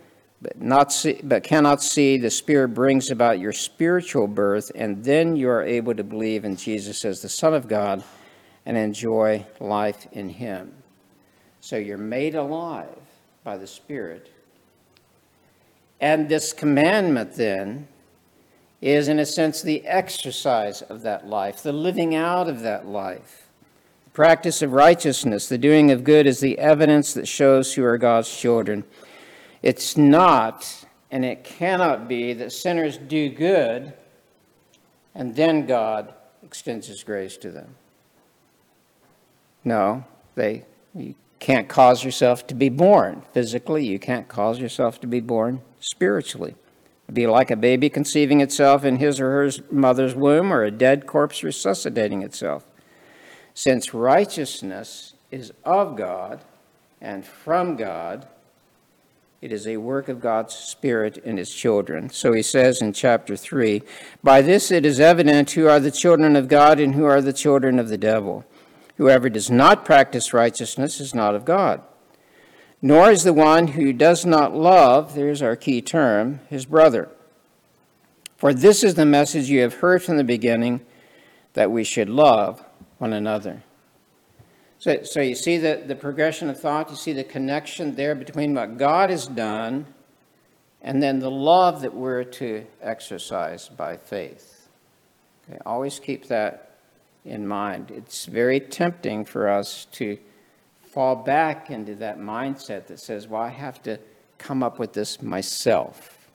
but 0.45 0.61
not 0.61 0.93
see, 0.93 1.19
but 1.23 1.43
cannot 1.43 1.83
see, 1.83 2.19
the 2.19 2.31
Spirit 2.31 2.69
brings 2.69 3.11
about 3.11 3.39
your 3.39 3.53
spiritual 3.53 4.27
birth, 4.27 4.71
and 4.75 5.03
then 5.03 5.37
you 5.37 5.49
are 5.49 5.63
able 5.63 5.95
to 5.95 6.05
believe 6.05 6.45
in 6.45 6.55
Jesus 6.55 7.03
as 7.07 7.23
the 7.23 7.31
Son 7.31 7.55
of 7.55 7.67
God 7.67 8.05
and 8.67 8.77
enjoy 8.77 9.47
life 9.59 10.07
in 10.13 10.29
Him. 10.29 10.84
So 11.65 11.79
you're 11.79 11.97
made 11.97 12.35
alive 12.35 12.99
by 13.43 13.57
the 13.57 13.67
Spirit. 13.67 14.31
And 15.99 16.29
this 16.29 16.53
commandment 16.53 17.37
then 17.37 17.89
is, 18.83 19.09
in 19.09 19.19
a 19.19 19.25
sense, 19.25 19.63
the 19.63 19.83
exercise 19.87 20.83
of 20.83 21.01
that 21.05 21.27
life, 21.27 21.63
the 21.63 21.73
living 21.73 22.15
out 22.15 22.51
of 22.51 22.61
that 22.61 22.87
life. 22.87 23.49
The 24.05 24.11
practice 24.11 24.61
of 24.61 24.75
righteousness, 24.75 25.49
the 25.49 25.57
doing 25.57 25.91
of 25.91 26.05
good, 26.05 26.27
is 26.27 26.41
the 26.41 26.59
evidence 26.59 27.15
that 27.15 27.27
shows 27.27 27.73
who 27.73 27.83
are 27.83 27.97
God's 27.97 28.37
children. 28.37 28.85
It's 29.63 29.97
not, 29.97 30.85
and 31.11 31.25
it 31.25 31.45
cannot 31.45 32.09
be, 32.09 32.35
that 32.35 32.53
sinners 32.53 32.99
do 32.99 33.31
good 33.31 33.95
and 35.15 35.35
then 35.35 35.65
God 35.65 36.13
extends 36.43 36.89
His 36.89 37.03
grace 37.03 37.39
to 37.39 37.51
them. 37.51 37.77
No, 39.65 40.05
they, 40.35 40.67
can't 41.39 41.69
cause 41.69 42.05
yourself 42.05 42.47
to 42.47 42.55
be 42.55 42.69
born 42.69 43.23
physically, 43.33 43.87
you 43.87 43.99
can't 43.99 44.29
cause 44.29 44.59
yourself 44.59 45.01
to 45.01 45.07
be 45.07 45.21
born 45.21 45.61
spiritually. 45.81 46.55
It'd 47.05 47.15
be 47.15 47.27
like 47.27 47.51
a 47.51 47.57
baby 47.57 47.91
conceiving 47.91 48.41
itself 48.41 48.85
in 48.85 48.97
his 48.97 49.21
or 49.21 49.31
her 49.31 49.51
mother's 49.71 50.15
womb 50.15 50.53
or 50.53 50.63
a 50.63 50.71
dead 50.71 51.07
corpse 51.07 51.43
resuscitating 51.43 52.23
itself. 52.23 52.65
Since 53.53 53.93
righteousness 53.93 55.15
is 55.31 55.53
of 55.65 55.97
God 55.97 56.41
and 57.01 57.25
from 57.25 57.77
God, 57.77 58.27
it 59.45 59.53
is 59.53 59.67
a 59.67 59.77
work 59.77 60.09
of 60.09 60.23
God's 60.23 60.55
Spirit 60.55 61.19
in 61.19 61.37
His 61.37 61.55
children. 61.55 62.09
So 62.09 62.33
he 62.33 62.41
says 62.41 62.81
in 62.81 62.95
chapter 62.95 63.37
3 63.37 63.83
By 64.23 64.41
this 64.41 64.71
it 64.71 64.87
is 64.87 64.99
evident 64.99 65.51
who 65.51 65.69
are 65.69 65.79
the 65.79 65.91
children 65.91 66.35
of 66.35 66.49
God 66.49 66.81
and 66.81 66.95
who 66.95 67.05
are 67.05 67.21
the 67.21 67.35
children 67.35 67.79
of 67.79 67.91
the 67.91 67.99
devil. 67.99 68.47
Whoever 68.97 69.29
does 69.29 69.51
not 69.51 69.85
practice 69.85 70.33
righteousness 70.33 71.01
is 71.01 71.15
not 71.15 71.35
of 71.35 71.45
God, 71.45 71.83
nor 72.81 73.11
is 73.11 73.25
the 73.25 73.33
one 73.33 73.69
who 73.69 73.93
does 73.93 74.25
not 74.25 74.55
love, 74.55 75.15
there's 75.15 75.43
our 75.43 75.57
key 75.57 75.83
term, 75.83 76.41
his 76.49 76.67
brother. 76.67 77.09
For 78.37 78.53
this 78.53 78.85
is 78.85 78.95
the 78.95 79.07
message 79.07 79.49
you 79.49 79.61
have 79.63 79.75
heard 79.75 80.03
from 80.03 80.17
the 80.17 80.25
beginning 80.25 80.81
that 81.55 81.71
we 81.71 81.83
should 81.83 82.09
love 82.09 82.65
one 82.99 83.13
another. 83.13 83.63
So, 84.79 85.03
so 85.03 85.21
you 85.21 85.35
see 85.35 85.57
the, 85.57 85.83
the 85.87 85.95
progression 85.97 86.51
of 86.51 86.61
thought, 86.61 86.91
you 86.91 86.97
see 86.97 87.13
the 87.13 87.25
connection 87.25 87.95
there 87.95 88.15
between 88.15 88.55
what 88.55 88.77
God 88.77 89.09
has 89.09 89.27
done 89.27 89.87
and 90.83 91.03
then 91.03 91.21
the 91.21 91.31
love 91.31 91.81
that 91.81 91.95
we're 91.95 92.25
to 92.25 92.67
exercise 92.83 93.69
by 93.69 93.97
faith. 93.97 94.69
Okay, 95.49 95.59
always 95.65 95.99
keep 95.99 96.29
that 96.29 96.74
in 97.25 97.47
mind. 97.47 97.91
It's 97.91 98.27
very 98.27 98.61
tempting 98.61 99.25
for 99.25 99.49
us 99.49 99.87
to 99.93 100.19
fall 100.83 101.17
back 101.17 101.71
into 101.71 101.95
that 101.97 102.19
mindset 102.19 102.87
that 102.87 103.01
says, 103.01 103.27
well, 103.27 103.43
I 103.43 103.49
have 103.49 103.83
to 103.85 103.99
come 104.39 104.63
up 104.63 104.79
with 104.79 104.93
this 104.93 105.23
myself. 105.23 106.29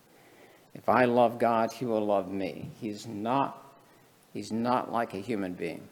If 0.74 0.90
I 0.90 1.06
love 1.06 1.40
God, 1.40 1.72
he 1.72 1.86
will 1.86 2.06
love 2.06 2.32
me. 2.32 2.72
He's 2.80 3.08
not, 3.08 3.64
he's 4.34 4.52
not 4.52 4.92
like 4.92 5.14
a 5.14 5.20
human 5.20 5.54
being. 5.54 5.88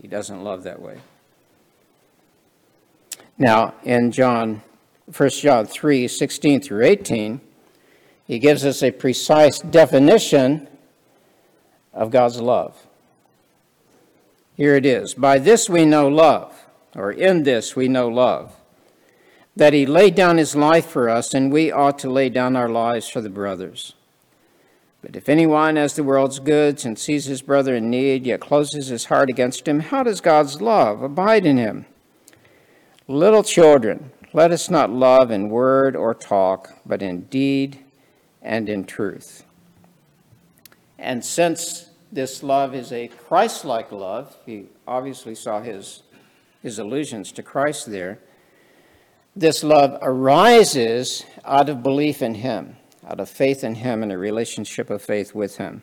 He 0.00 0.08
doesn't 0.08 0.42
love 0.42 0.64
that 0.64 0.80
way. 0.80 0.98
Now, 3.36 3.74
in 3.84 4.10
John, 4.10 4.62
1 5.16 5.28
John 5.30 5.66
3 5.66 6.08
16 6.08 6.60
through 6.60 6.84
18, 6.84 7.40
he 8.26 8.38
gives 8.38 8.64
us 8.64 8.82
a 8.82 8.90
precise 8.90 9.60
definition 9.60 10.68
of 11.92 12.10
God's 12.10 12.40
love. 12.40 12.87
Here 14.58 14.74
it 14.74 14.84
is 14.84 15.14
By 15.14 15.38
this 15.38 15.70
we 15.70 15.84
know 15.84 16.08
love, 16.08 16.66
or 16.96 17.12
in 17.12 17.44
this 17.44 17.76
we 17.76 17.86
know 17.86 18.08
love, 18.08 18.56
that 19.54 19.72
he 19.72 19.86
laid 19.86 20.16
down 20.16 20.36
his 20.36 20.56
life 20.56 20.86
for 20.86 21.08
us, 21.08 21.32
and 21.32 21.52
we 21.52 21.70
ought 21.70 21.96
to 22.00 22.10
lay 22.10 22.28
down 22.28 22.56
our 22.56 22.68
lives 22.68 23.08
for 23.08 23.20
the 23.20 23.30
brothers. 23.30 23.94
But 25.00 25.14
if 25.14 25.28
anyone 25.28 25.76
has 25.76 25.94
the 25.94 26.02
world's 26.02 26.40
goods 26.40 26.84
and 26.84 26.98
sees 26.98 27.26
his 27.26 27.40
brother 27.40 27.76
in 27.76 27.88
need, 27.88 28.26
yet 28.26 28.40
closes 28.40 28.88
his 28.88 29.04
heart 29.04 29.30
against 29.30 29.68
him, 29.68 29.78
how 29.78 30.02
does 30.02 30.20
God's 30.20 30.60
love 30.60 31.04
abide 31.04 31.46
in 31.46 31.56
him? 31.56 31.86
Little 33.06 33.44
children, 33.44 34.10
let 34.32 34.50
us 34.50 34.68
not 34.68 34.90
love 34.90 35.30
in 35.30 35.50
word 35.50 35.94
or 35.94 36.14
talk, 36.14 36.72
but 36.84 37.00
in 37.00 37.22
deed 37.26 37.78
and 38.42 38.68
in 38.68 38.86
truth. 38.86 39.44
And 40.98 41.24
since 41.24 41.87
this 42.10 42.42
love 42.42 42.74
is 42.74 42.92
a 42.92 43.08
Christ 43.08 43.64
like 43.64 43.92
love, 43.92 44.36
he 44.46 44.66
obviously 44.86 45.34
saw 45.34 45.60
his, 45.60 46.02
his 46.62 46.78
allusions 46.78 47.32
to 47.32 47.42
Christ 47.42 47.90
there. 47.90 48.18
This 49.36 49.62
love 49.62 49.98
arises 50.02 51.24
out 51.44 51.68
of 51.68 51.82
belief 51.82 52.22
in 52.22 52.34
him, 52.34 52.76
out 53.06 53.20
of 53.20 53.28
faith 53.28 53.62
in 53.62 53.76
him, 53.76 54.02
and 54.02 54.10
a 54.10 54.18
relationship 54.18 54.90
of 54.90 55.02
faith 55.02 55.34
with 55.34 55.58
him. 55.58 55.82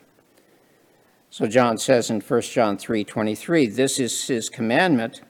So 1.29 1.48
John 1.48 1.77
says 1.77 2.10
in 2.10 2.22
1 2.22 2.41
John 2.41 2.77
3:23, 2.77 3.67
this 3.67 4.00
is 4.00 4.27
his 4.27 4.50
commandment 4.50 5.22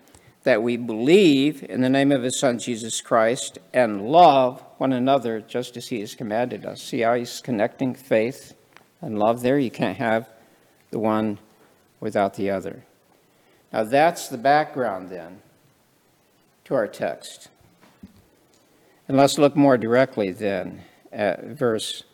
that 0.44 0.62
we 0.62 0.78
believe 0.78 1.64
in 1.68 1.82
the 1.82 1.90
name 1.90 2.12
of 2.12 2.22
his 2.22 2.40
son 2.40 2.60
Jesus 2.60 3.02
Christ 3.02 3.58
and 3.74 4.08
love 4.08 4.64
one 4.78 4.94
another 4.94 5.42
just 5.42 5.76
as 5.76 5.88
he 5.88 6.00
has 6.02 6.14
commanded 6.14 6.66
us. 6.66 6.82
See 6.82 7.02
how 7.02 7.16
he's 7.16 7.42
connecting 7.42 7.96
faith 7.96 8.54
and 9.02 9.18
love 9.18 9.42
there? 9.42 9.58
You 9.58 9.72
can't 9.72 9.98
have 9.98 10.30
the 10.96 11.00
one 11.00 11.38
without 12.00 12.36
the 12.36 12.50
other. 12.50 12.86
Now 13.74 13.84
that's 13.84 14.30
the 14.30 14.38
background 14.38 15.10
then 15.10 15.42
to 16.64 16.74
our 16.74 16.88
text. 16.88 17.50
And 19.10 19.18
let's 19.18 19.38
look 19.38 19.58
more 19.58 19.78
directly 19.78 20.32
then 20.32 20.84
at 21.12 21.44
verse 21.44 22.06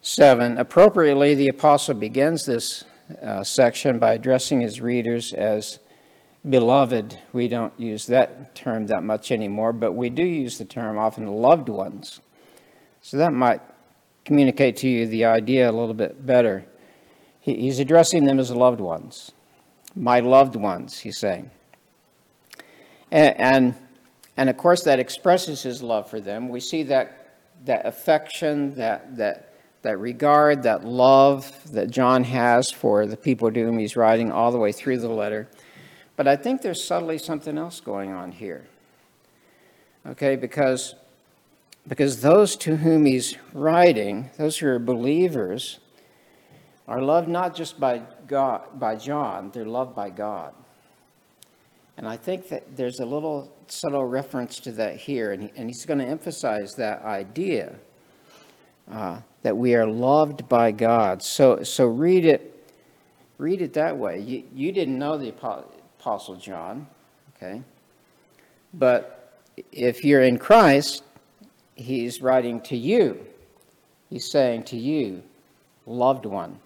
7. 0.00 0.58
Appropriately, 0.58 1.34
the 1.34 1.48
apostle 1.48 1.96
begins 1.96 2.46
this 2.46 2.84
uh, 3.20 3.42
section 3.42 3.98
by 3.98 4.12
addressing 4.12 4.60
his 4.60 4.80
readers 4.80 5.32
as 5.32 5.80
beloved. 6.48 7.18
We 7.32 7.48
don't 7.48 7.72
use 7.80 8.06
that 8.06 8.54
term 8.54 8.86
that 8.86 9.02
much 9.02 9.32
anymore, 9.32 9.72
but 9.72 9.94
we 9.94 10.08
do 10.08 10.22
use 10.22 10.58
the 10.58 10.64
term 10.64 10.98
often 10.98 11.26
loved 11.26 11.68
ones. 11.68 12.20
So 13.02 13.16
that 13.16 13.32
might 13.32 13.60
communicate 14.24 14.76
to 14.76 14.88
you 14.88 15.08
the 15.08 15.24
idea 15.24 15.68
a 15.68 15.72
little 15.72 15.94
bit 15.94 16.24
better. 16.24 16.64
He's 17.44 17.78
addressing 17.78 18.24
them 18.24 18.38
as 18.40 18.50
loved 18.50 18.80
ones. 18.80 19.32
My 19.94 20.20
loved 20.20 20.56
ones, 20.56 20.98
he's 20.98 21.18
saying. 21.18 21.50
And, 23.10 23.38
and, 23.38 23.74
and 24.38 24.48
of 24.48 24.56
course, 24.56 24.82
that 24.84 24.98
expresses 24.98 25.62
his 25.62 25.82
love 25.82 26.08
for 26.08 26.20
them. 26.20 26.48
We 26.48 26.58
see 26.60 26.84
that, 26.84 27.36
that 27.66 27.84
affection, 27.84 28.74
that, 28.76 29.18
that, 29.18 29.56
that 29.82 29.98
regard, 29.98 30.62
that 30.62 30.86
love 30.86 31.52
that 31.70 31.90
John 31.90 32.24
has 32.24 32.70
for 32.70 33.04
the 33.04 33.16
people 33.16 33.52
to 33.52 33.62
whom 33.62 33.78
he's 33.78 33.94
writing 33.94 34.32
all 34.32 34.50
the 34.50 34.58
way 34.58 34.72
through 34.72 35.00
the 35.00 35.10
letter. 35.10 35.46
But 36.16 36.26
I 36.26 36.36
think 36.36 36.62
there's 36.62 36.82
subtly 36.82 37.18
something 37.18 37.58
else 37.58 37.78
going 37.78 38.10
on 38.10 38.32
here. 38.32 38.64
Okay, 40.06 40.36
because, 40.36 40.94
because 41.86 42.22
those 42.22 42.56
to 42.56 42.76
whom 42.76 43.04
he's 43.04 43.36
writing, 43.52 44.30
those 44.38 44.56
who 44.56 44.68
are 44.68 44.78
believers, 44.78 45.78
are 46.86 47.00
loved 47.00 47.28
not 47.28 47.54
just 47.54 47.80
by 47.80 48.02
God, 48.26 48.78
by 48.78 48.96
John, 48.96 49.50
they're 49.52 49.64
loved 49.64 49.94
by 49.94 50.10
God. 50.10 50.54
And 51.96 52.08
I 52.08 52.16
think 52.16 52.48
that 52.48 52.76
there's 52.76 53.00
a 53.00 53.06
little 53.06 53.52
subtle 53.68 54.04
reference 54.04 54.58
to 54.60 54.72
that 54.72 54.96
here, 54.96 55.32
and, 55.32 55.44
he, 55.44 55.52
and 55.56 55.68
he's 55.68 55.86
going 55.86 56.00
to 56.00 56.06
emphasize 56.06 56.74
that 56.74 57.02
idea 57.02 57.74
uh, 58.90 59.20
that 59.42 59.56
we 59.56 59.74
are 59.74 59.86
loved 59.86 60.48
by 60.48 60.72
God. 60.72 61.22
So, 61.22 61.62
so 61.62 61.86
read 61.86 62.24
it, 62.24 62.68
read 63.38 63.62
it 63.62 63.72
that 63.74 63.96
way. 63.96 64.20
You, 64.20 64.42
you 64.52 64.72
didn't 64.72 64.98
know 64.98 65.16
the 65.16 65.28
Apostle 65.28 66.36
John, 66.36 66.86
okay? 67.36 67.62
But 68.74 69.40
if 69.72 70.04
you're 70.04 70.22
in 70.22 70.38
Christ, 70.38 71.04
he's 71.76 72.20
writing 72.20 72.60
to 72.62 72.76
you. 72.76 73.24
He's 74.10 74.30
saying 74.30 74.64
to 74.64 74.76
you, 74.76 75.22
loved 75.86 76.26
one, 76.26 76.58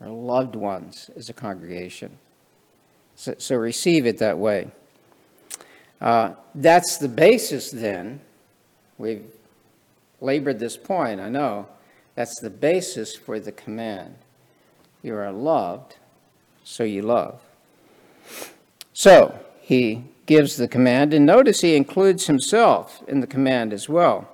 or 0.00 0.08
loved 0.08 0.54
ones 0.54 1.10
as 1.16 1.28
a 1.28 1.32
congregation. 1.32 2.18
So, 3.16 3.34
so 3.38 3.56
receive 3.56 4.06
it 4.06 4.18
that 4.18 4.38
way. 4.38 4.70
Uh, 6.00 6.34
that's 6.54 6.98
the 6.98 7.08
basis 7.08 7.70
then. 7.70 8.20
We've 8.96 9.24
labored 10.20 10.58
this 10.58 10.76
point, 10.76 11.20
I 11.20 11.28
know. 11.28 11.68
That's 12.14 12.40
the 12.40 12.50
basis 12.50 13.16
for 13.16 13.40
the 13.40 13.52
command. 13.52 14.14
You 15.02 15.16
are 15.16 15.32
loved, 15.32 15.96
so 16.64 16.84
you 16.84 17.02
love. 17.02 17.40
So, 18.92 19.38
he 19.60 20.04
gives 20.26 20.56
the 20.56 20.68
command, 20.68 21.14
and 21.14 21.24
notice 21.24 21.60
he 21.60 21.76
includes 21.76 22.26
himself 22.26 23.02
in 23.06 23.20
the 23.20 23.26
command 23.26 23.72
as 23.72 23.88
well. 23.88 24.28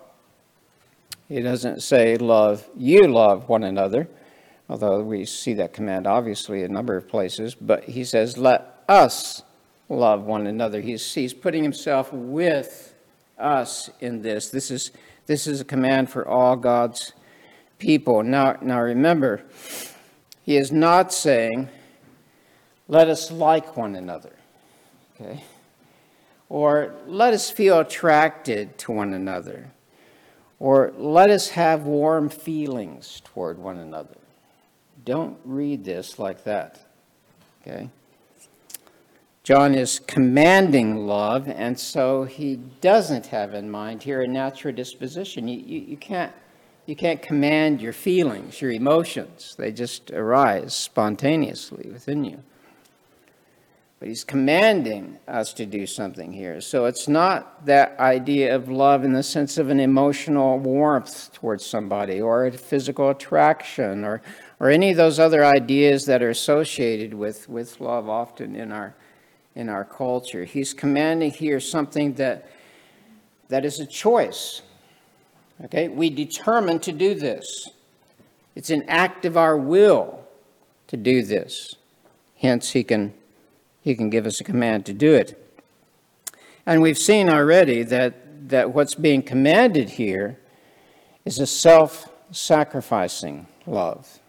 He 1.29 1.41
doesn't 1.41 1.83
say, 1.83 2.17
Love, 2.17 2.69
you 2.77 3.07
love 3.07 3.49
one 3.49 3.65
another, 3.65 4.09
although 4.69 5.03
we 5.03 5.25
see 5.25 5.55
that 5.55 5.73
command 5.73 6.07
obviously 6.07 6.63
a 6.63 6.69
number 6.69 6.97
of 6.97 7.09
places, 7.09 7.55
but 7.55 7.85
he 7.85 8.05
says, 8.05 8.39
Let 8.39 8.83
us 8.89 9.43
love 9.89 10.25
one 10.25 10.47
another. 10.47 10.81
He's, 10.81 11.13
he's 11.15 11.35
putting 11.35 11.63
himself 11.63 12.13
with 12.13 12.95
us 13.39 13.91
in 14.01 14.23
this. 14.23 14.51
This 14.51 14.71
is, 14.71 14.91
this 15.27 15.47
is 15.47 15.61
a 15.61 15.65
command 15.65 16.11
for 16.11 16.27
all 16.27 16.57
God's 16.57 17.13
people. 17.79 18.23
Now, 18.23 18.57
now 18.61 18.81
remember, 18.81 19.43
he 20.43 20.57
is 20.57 20.71
not 20.73 21.13
saying, 21.13 21.69
let 22.89 23.09
us 23.09 23.31
like 23.31 23.77
one 23.77 23.97
another. 23.97 24.33
Okay? 25.15 25.43
Or 26.49 26.95
let 27.07 27.33
us 27.33 27.51
feel 27.51 27.81
attracted 27.81 28.77
to 28.79 28.93
one 28.93 29.15
another. 29.15 29.73
Or 30.59 30.93
let 30.97 31.31
us 31.31 31.49
have 31.51 31.85
warm 31.85 32.29
feelings 32.29 33.23
toward 33.25 33.59
one 33.59 33.79
another. 33.79 34.17
Don't 35.05 35.39
read 35.45 35.85
this 35.85 36.19
like 36.19 36.45
that. 36.45 36.81
Okay? 37.63 37.91
John 39.45 39.75
is 39.75 39.99
commanding 39.99 41.07
love, 41.07 41.49
and 41.49 41.79
so 41.79 42.25
he 42.25 42.57
doesn't 42.81 43.27
have 43.27 43.53
in 43.53 43.71
mind 43.71 44.03
here 44.03 44.23
a 44.23 44.27
natural 44.27 44.75
disposition. 44.75 45.47
You, 45.49 45.59
you, 45.59 45.81
you, 45.81 45.97
can't, 45.99 46.33
you 46.87 46.97
can't 46.97 47.21
command 47.21 47.83
your 47.83 47.93
feelings, 47.93 48.63
your 48.63 48.71
emotions, 48.71 49.55
they 49.59 49.71
just 49.71 50.11
arise 50.13 50.75
spontaneously 50.75 51.91
within 51.91 52.25
you. 52.25 52.43
But 53.99 54.09
he's 54.09 54.25
commanding 54.25 55.19
us 55.29 55.53
to 55.55 55.67
do 55.67 55.87
something 55.87 56.33
here. 56.33 56.63
So 56.63 56.87
it's 56.87 57.07
not 57.07 57.67
that 57.67 57.99
idea 58.01 58.55
of 58.55 58.71
love 58.71 59.05
in 59.05 59.13
the 59.13 59.23
sense 59.23 59.59
of 59.59 59.69
an 59.69 59.79
emotional 59.79 60.59
warmth 60.59 61.33
towards 61.35 61.67
somebody 61.67 62.21
or 62.21 62.47
a 62.47 62.53
physical 62.53 63.11
attraction 63.11 64.05
or, 64.05 64.23
or 64.61 64.71
any 64.71 64.91
of 64.91 64.97
those 64.97 65.19
other 65.19 65.45
ideas 65.45 66.07
that 66.07 66.23
are 66.23 66.31
associated 66.31 67.15
with, 67.15 67.49
with 67.49 67.81
love 67.81 68.09
often 68.09 68.55
in 68.57 68.73
our 68.73 68.95
in 69.55 69.69
our 69.69 69.85
culture. 69.85 70.45
He's 70.45 70.75
commanding 70.75 71.31
here 71.31 71.61
something 71.61 72.15
that, 72.15 72.49
that 73.49 73.65
is 73.65 73.81
a 73.81 73.87
choice. 73.87 74.63
Okay? 75.65 75.89
We 75.89 76.11
determine 76.11 76.81
to 76.81 76.93
do 76.93 77.15
this. 77.15 77.69
It's 78.55 78.71
an 78.71 78.85
act 78.89 79.25
of 79.25 79.37
our 79.37 79.57
will 79.57 80.21
to 80.89 80.97
do 80.97 81.23
this. 81.23 81.77
Hence, 82.37 82.73
he 82.73 82.85
can, 82.85 83.15
he 83.81 83.95
can 83.95 84.11
give 84.11 84.27
us 84.27 84.41
a 84.41 84.45
command 84.45 84.87
to 84.87 84.93
do 84.93 85.15
it. 85.15 85.41
And 86.67 86.83
we've 86.83 86.99
seen 86.99 87.29
already 87.29 87.83
that, 87.85 88.49
that 88.49 88.75
what's 88.75 88.95
being 88.95 89.23
commanded 89.23 89.91
here 89.91 90.39
is 91.25 91.39
a 91.39 91.47
self 91.47 92.09
sacrificing 92.31 93.47
love. 93.67 94.21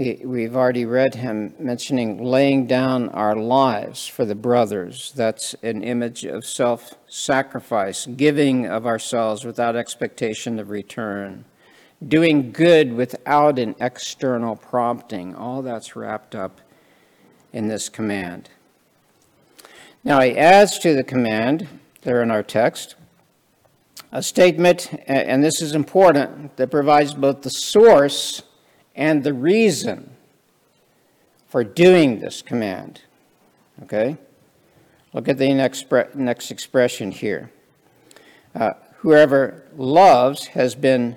We've 0.00 0.56
already 0.56 0.86
read 0.86 1.16
him 1.16 1.54
mentioning 1.58 2.24
laying 2.24 2.66
down 2.66 3.10
our 3.10 3.36
lives 3.36 4.06
for 4.06 4.24
the 4.24 4.34
brothers. 4.34 5.12
That's 5.14 5.54
an 5.62 5.84
image 5.84 6.24
of 6.24 6.46
self 6.46 6.94
sacrifice, 7.06 8.06
giving 8.06 8.64
of 8.64 8.86
ourselves 8.86 9.44
without 9.44 9.76
expectation 9.76 10.58
of 10.58 10.70
return, 10.70 11.44
doing 12.08 12.50
good 12.50 12.94
without 12.94 13.58
an 13.58 13.74
external 13.78 14.56
prompting. 14.56 15.34
All 15.34 15.60
that's 15.60 15.94
wrapped 15.94 16.34
up 16.34 16.62
in 17.52 17.68
this 17.68 17.90
command. 17.90 18.48
Now, 20.02 20.22
he 20.22 20.34
adds 20.34 20.78
to 20.78 20.94
the 20.94 21.04
command, 21.04 21.68
there 22.00 22.22
in 22.22 22.30
our 22.30 22.42
text, 22.42 22.94
a 24.12 24.22
statement, 24.22 24.98
and 25.06 25.44
this 25.44 25.60
is 25.60 25.74
important, 25.74 26.56
that 26.56 26.70
provides 26.70 27.12
both 27.12 27.42
the 27.42 27.50
source 27.50 28.44
and 28.94 29.24
the 29.24 29.34
reason 29.34 30.10
for 31.48 31.64
doing 31.64 32.20
this 32.20 32.42
command. 32.42 33.02
Okay? 33.82 34.16
Look 35.12 35.28
at 35.28 35.38
the 35.38 35.52
next, 35.52 35.86
next 36.14 36.50
expression 36.50 37.10
here. 37.10 37.50
Uh, 38.54 38.70
whoever 38.98 39.64
loves 39.76 40.48
has 40.48 40.74
been, 40.74 41.16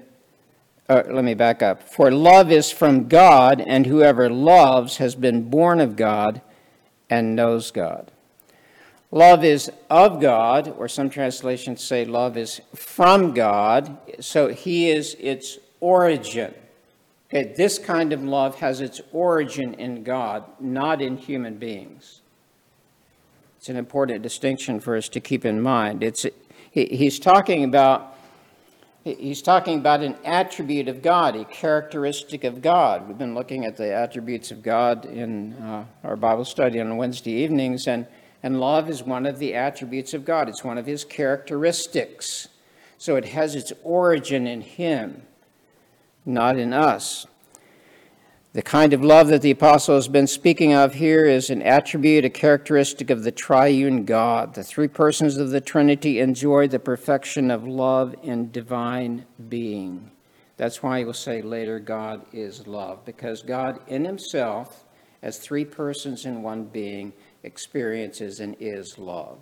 uh, 0.90 1.04
let 1.08 1.24
me 1.24 1.36
back 1.36 1.62
up. 1.62 1.84
For 1.84 2.10
love 2.10 2.52
is 2.52 2.72
from 2.72 3.08
God, 3.08 3.62
and 3.62 3.86
whoever 3.86 4.30
loves 4.30 4.98
has 4.98 5.16
been 5.16 5.50
born 5.50 5.80
of 5.80 5.96
God 5.96 6.42
and 7.10 7.36
knows 7.36 7.70
God. 7.70 8.12
Love 9.12 9.44
is 9.44 9.72
of 9.92 10.20
God, 10.20 10.74
or 10.76 10.88
some 10.88 11.08
translations 11.08 11.84
say 11.84 12.04
love 12.04 12.36
is 12.36 12.62
from 12.74 13.36
God, 13.36 13.96
so 14.20 14.48
He 14.48 14.90
is 14.90 15.16
its 15.20 15.60
origin. 15.80 16.56
This 17.34 17.80
kind 17.80 18.14
of 18.14 18.24
love 18.24 18.60
has 18.60 18.80
its 18.80 19.02
origin 19.12 19.74
in 19.74 20.04
God, 20.04 20.44
not 20.60 21.02
in 21.02 21.18
human 21.18 21.58
beings. 21.58 22.22
It's 23.58 23.70
an 23.70 23.76
important 23.76 24.22
distinction 24.22 24.80
for 24.80 24.96
us 24.96 25.10
to 25.10 25.20
keep 25.20 25.44
in 25.44 25.60
mind. 25.60 26.04
It's, 26.04 26.28
he's 26.70 27.18
talking 27.18 27.64
about 27.64 28.16
he's 29.04 29.42
talking 29.42 29.80
about 29.80 30.02
an 30.02 30.16
attribute 30.24 30.88
of 30.88 31.02
God, 31.02 31.36
a 31.36 31.44
characteristic 31.44 32.44
of 32.44 32.62
God. 32.62 33.08
We've 33.08 33.18
been 33.18 33.34
looking 33.34 33.66
at 33.66 33.78
the 33.78 33.92
attributes 33.92 34.52
of 34.52 34.62
God 34.62 35.06
in 35.06 35.54
uh, 35.54 35.86
our 36.04 36.16
Bible 36.16 36.46
study 36.46 36.80
on 36.80 36.96
Wednesday 36.98 37.32
evenings, 37.32 37.88
and, 37.88 38.06
and 38.44 38.60
love 38.60 38.90
is 38.90 39.02
one 39.04 39.26
of 39.26 39.40
the 39.40 39.56
attributes 39.56 40.14
of 40.14 40.24
God. 40.24 40.48
It's 40.48 40.64
one 40.64 40.78
of 40.78 40.86
his 40.86 41.04
characteristics. 41.04 42.48
So 43.00 43.16
it 43.16 43.26
has 43.26 43.56
its 43.56 43.74
origin 43.84 44.46
in 44.48 44.62
him 44.62 45.24
not 46.26 46.58
in 46.58 46.74
us. 46.74 47.28
The 48.54 48.62
kind 48.62 48.94
of 48.94 49.04
love 49.04 49.30
that 49.30 49.42
the 49.42 49.50
apostle 49.50 49.96
has 49.96 50.08
been 50.08 50.28
speaking 50.28 50.74
of 50.74 50.94
here 50.94 51.26
is 51.26 51.50
an 51.50 51.64
attribute, 51.64 52.24
a 52.24 52.30
characteristic 52.30 53.10
of 53.10 53.24
the 53.24 53.32
triune 53.32 54.06
God. 54.06 54.54
The 54.54 54.64
three 54.64 54.88
persons 54.88 55.38
of 55.38 55.50
the 55.50 55.60
Trinity 55.60 56.20
enjoy 56.20 56.68
the 56.68 56.78
perfection 56.78 57.50
of 57.50 57.68
love 57.68 58.16
in 58.22 58.52
divine 58.52 59.26
being. 59.50 60.12
That's 60.58 60.84
why 60.84 61.00
he 61.00 61.06
will 61.06 61.14
say 61.14 61.42
later, 61.42 61.80
God 61.80 62.28
is 62.32 62.68
love, 62.68 63.04
because 63.06 63.42
God 63.42 63.80
in 63.88 64.06
himself, 64.06 64.84
as 65.24 65.40
three 65.40 65.66
persons 65.66 66.26
in 66.26 66.44
one 66.44 66.66
being, 66.66 67.12
experiences 67.42 68.40
and 68.40 68.56
is 68.60 69.00
love. 69.00 69.40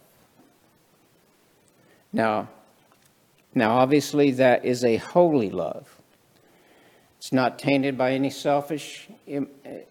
Now, 2.13 2.47
now 3.53 3.75
obviously 3.75 4.31
that 4.31 4.63
is 4.63 4.85
a 4.85 4.95
holy 4.95 5.49
love. 5.49 6.00
It's 7.21 7.31
not 7.31 7.59
tainted 7.59 7.99
by 7.99 8.13
any 8.13 8.31
selfish, 8.31 9.07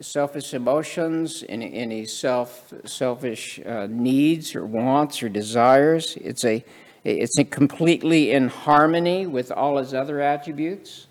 selfish 0.01 0.53
emotions, 0.53 1.45
any, 1.49 1.73
any 1.75 2.05
self, 2.05 2.75
selfish 2.85 3.61
uh, 3.65 3.87
needs 3.89 4.57
or 4.57 4.67
wants 4.67 5.23
or 5.23 5.29
desires. 5.29 6.17
It's, 6.21 6.45
a, 6.45 6.65
it's 7.05 7.39
a 7.39 7.45
completely 7.45 8.33
in 8.33 8.49
harmony 8.49 9.29
with 9.29 9.53
all 9.53 9.77
his 9.77 9.95
other 9.95 10.21
attributes. 10.21 11.07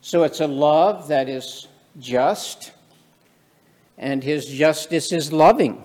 So 0.00 0.22
it's 0.22 0.40
a 0.40 0.46
love 0.46 1.08
that 1.08 1.28
is 1.28 1.68
just, 1.98 2.72
and 3.98 4.24
his 4.24 4.46
justice 4.46 5.12
is 5.12 5.30
loving. 5.30 5.84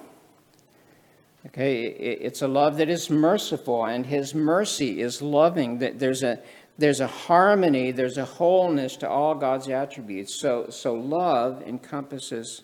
Okay, 1.47 1.83
it's 1.83 2.41
a 2.41 2.47
love 2.47 2.77
that 2.77 2.87
is 2.87 3.09
merciful, 3.09 3.83
and 3.83 4.05
his 4.05 4.33
mercy 4.33 5.01
is 5.01 5.21
loving. 5.21 5.77
There's 5.79 6.23
a 6.23 6.39
there's 6.77 6.99
a 6.99 7.07
harmony, 7.07 7.91
there's 7.91 8.17
a 8.17 8.25
wholeness 8.25 8.95
to 8.97 9.09
all 9.09 9.35
God's 9.35 9.69
attributes. 9.69 10.33
So, 10.33 10.67
so 10.69 10.93
love 10.93 11.61
encompasses 11.61 12.63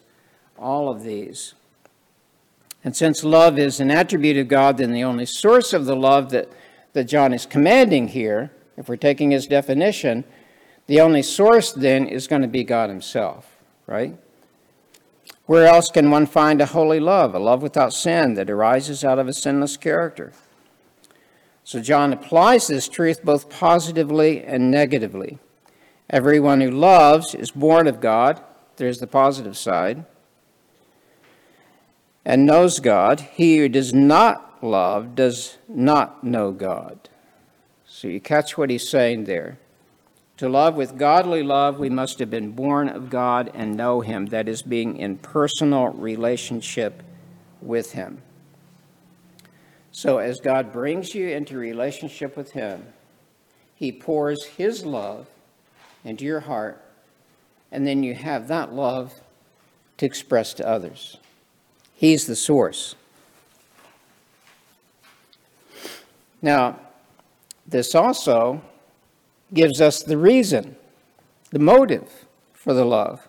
all 0.58 0.90
of 0.90 1.04
these. 1.04 1.54
And 2.84 2.96
since 2.96 3.24
love 3.24 3.60
is 3.60 3.80
an 3.80 3.92
attribute 3.92 4.38
of 4.38 4.48
God, 4.48 4.78
then 4.78 4.94
the 4.94 5.04
only 5.04 5.26
source 5.26 5.74
of 5.74 5.86
the 5.86 5.96
love 5.96 6.32
that, 6.32 6.50
that 6.94 7.06
John 7.06 7.34
is 7.34 7.46
commanding 7.46 8.08
here, 8.08 8.52
if 8.78 8.88
we're 8.88 8.96
taking 8.96 9.32
his 9.32 9.46
definition, 9.48 10.24
the 10.88 11.02
only 11.02 11.22
source 11.22 11.72
then 11.72 12.08
is 12.08 12.28
going 12.28 12.42
to 12.42 12.48
be 12.48 12.64
God 12.64 12.90
himself, 12.90 13.58
right? 13.86 14.18
Where 15.46 15.68
else 15.68 15.92
can 15.92 16.10
one 16.10 16.26
find 16.26 16.62
a 16.62 16.66
holy 16.68 17.00
love, 17.00 17.36
a 17.36 17.40
love 17.40 17.62
without 17.62 17.94
sin 17.94 18.36
that 18.36 18.50
arises 18.50 19.04
out 19.04 19.20
of 19.20 19.28
a 19.28 19.34
sinless 19.34 19.78
character? 19.78 20.32
So 21.64 21.82
John 21.82 22.14
applies 22.14 22.68
this 22.68 22.90
truth 22.90 23.24
both 23.24 23.50
positively 23.50 24.44
and 24.44 24.72
negatively. 24.72 25.40
Everyone 26.10 26.62
who 26.62 26.72
loves 26.72 27.36
is 27.36 27.52
born 27.52 27.88
of 27.88 28.02
God. 28.02 28.42
There's 28.78 29.00
the 29.00 29.08
positive 29.08 29.58
side. 29.58 30.06
And 32.26 32.46
knows 32.46 32.80
God. 32.80 33.22
He 33.34 33.58
who 33.58 33.70
does 33.70 33.94
not 33.94 34.64
love 34.64 35.16
does 35.16 35.58
not 35.68 36.24
know 36.24 36.52
God. 36.52 37.10
So 37.86 38.08
you 38.08 38.20
catch 38.20 38.58
what 38.58 38.70
he's 38.70 38.90
saying 38.90 39.26
there. 39.26 39.60
To 40.40 40.48
love 40.48 40.76
with 40.76 40.98
godly 40.98 41.44
love, 41.44 41.80
we 41.80 41.90
must 41.90 42.20
have 42.20 42.30
been 42.30 42.52
born 42.52 42.88
of 42.88 43.10
God 43.10 43.52
and 43.54 43.76
know 43.76 44.00
Him. 44.00 44.28
That 44.28 44.48
is, 44.48 44.62
being 44.62 44.96
in 44.96 45.18
personal 45.18 45.88
relationship 45.90 47.04
with 47.62 47.92
Him. 47.92 48.22
So, 49.92 50.20
as 50.20 50.40
God 50.40 50.72
brings 50.72 51.16
you 51.16 51.30
into 51.30 51.58
relationship 51.58 52.38
with 52.38 52.52
Him, 52.52 52.86
He 53.76 53.92
pours 53.92 54.46
His 54.46 54.86
love 54.86 55.28
into 56.04 56.26
your 56.26 56.42
heart, 56.42 56.84
and 57.72 57.86
then 57.88 58.04
you 58.04 58.14
have 58.14 58.48
that 58.48 58.74
love 58.74 59.14
to 59.98 60.06
express 60.06 60.54
to 60.56 60.68
others. 60.68 61.18
He's 61.96 62.26
the 62.26 62.36
source. 62.36 62.96
Now, 66.42 66.80
this 67.68 67.94
also 67.94 68.62
gives 69.54 69.82
us 69.82 70.02
the 70.02 70.18
reason, 70.18 70.76
the 71.52 71.60
motive 71.60 72.26
for 72.54 72.74
the 72.74 72.86
love. 72.86 73.29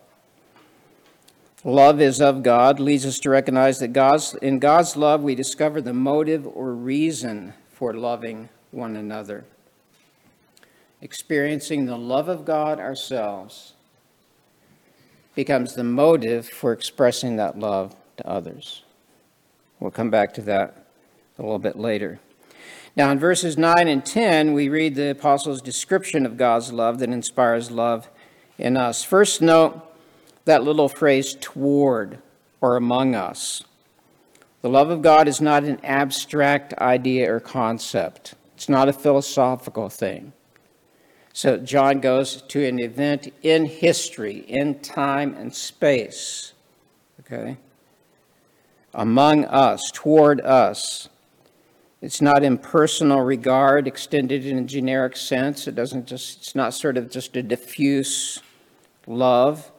Love 1.63 2.01
is 2.01 2.19
of 2.19 2.41
God, 2.41 2.79
leads 2.79 3.05
us 3.05 3.19
to 3.19 3.29
recognize 3.29 3.79
that 3.79 3.89
God's, 3.89 4.33
in 4.35 4.57
God's 4.57 4.97
love 4.97 5.21
we 5.21 5.35
discover 5.35 5.79
the 5.79 5.93
motive 5.93 6.47
or 6.47 6.73
reason 6.73 7.53
for 7.71 7.93
loving 7.93 8.49
one 8.71 8.95
another. 8.95 9.45
Experiencing 11.01 11.85
the 11.85 11.97
love 11.97 12.27
of 12.27 12.45
God 12.45 12.79
ourselves 12.79 13.73
becomes 15.35 15.75
the 15.75 15.83
motive 15.83 16.47
for 16.47 16.73
expressing 16.73 17.35
that 17.35 17.59
love 17.59 17.95
to 18.17 18.27
others. 18.27 18.83
We'll 19.79 19.91
come 19.91 20.09
back 20.09 20.33
to 20.35 20.41
that 20.41 20.87
a 21.37 21.43
little 21.43 21.59
bit 21.59 21.77
later. 21.77 22.19
Now, 22.95 23.11
in 23.11 23.19
verses 23.19 23.57
9 23.57 23.87
and 23.87 24.05
10, 24.05 24.53
we 24.53 24.67
read 24.67 24.95
the 24.95 25.11
apostle's 25.11 25.61
description 25.61 26.25
of 26.25 26.37
God's 26.37 26.73
love 26.73 26.99
that 26.99 27.09
inspires 27.09 27.71
love 27.71 28.09
in 28.57 28.75
us. 28.75 29.03
First, 29.03 29.41
note 29.41 29.90
that 30.45 30.63
little 30.63 30.89
phrase, 30.89 31.35
toward 31.39 32.19
or 32.59 32.75
among 32.75 33.15
us. 33.15 33.63
The 34.61 34.69
love 34.69 34.89
of 34.89 35.01
God 35.01 35.27
is 35.27 35.41
not 35.41 35.63
an 35.63 35.79
abstract 35.83 36.73
idea 36.75 37.33
or 37.33 37.39
concept, 37.39 38.35
it's 38.55 38.69
not 38.69 38.89
a 38.89 38.93
philosophical 38.93 39.89
thing. 39.89 40.33
So, 41.33 41.57
John 41.57 42.01
goes 42.01 42.41
to 42.41 42.65
an 42.67 42.79
event 42.79 43.29
in 43.41 43.65
history, 43.65 44.39
in 44.39 44.79
time 44.79 45.33
and 45.33 45.55
space. 45.55 46.53
Okay? 47.21 47.57
Among 48.93 49.45
us, 49.45 49.89
toward 49.93 50.41
us. 50.41 51.07
It's 52.01 52.21
not 52.21 52.43
impersonal 52.43 53.21
regard 53.21 53.87
extended 53.87 54.45
in 54.45 54.57
a 54.57 54.63
generic 54.63 55.15
sense. 55.15 55.67
It 55.67 55.75
doesn't 55.75 56.07
just, 56.07 56.39
it's 56.39 56.55
not 56.55 56.73
sort 56.73 56.97
of 56.97 57.09
just 57.09 57.35
a 57.37 57.43
diffuse 57.43 58.41
love. 59.07 59.71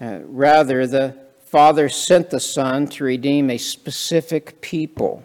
Uh, 0.00 0.20
rather, 0.24 0.86
the 0.86 1.16
Father 1.46 1.88
sent 1.88 2.30
the 2.30 2.40
Son 2.40 2.86
to 2.88 3.04
redeem 3.04 3.48
a 3.50 3.58
specific 3.58 4.60
people 4.60 5.24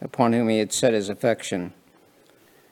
upon 0.00 0.32
whom 0.32 0.48
he 0.48 0.58
had 0.58 0.72
set 0.72 0.92
his 0.92 1.08
affection. 1.08 1.72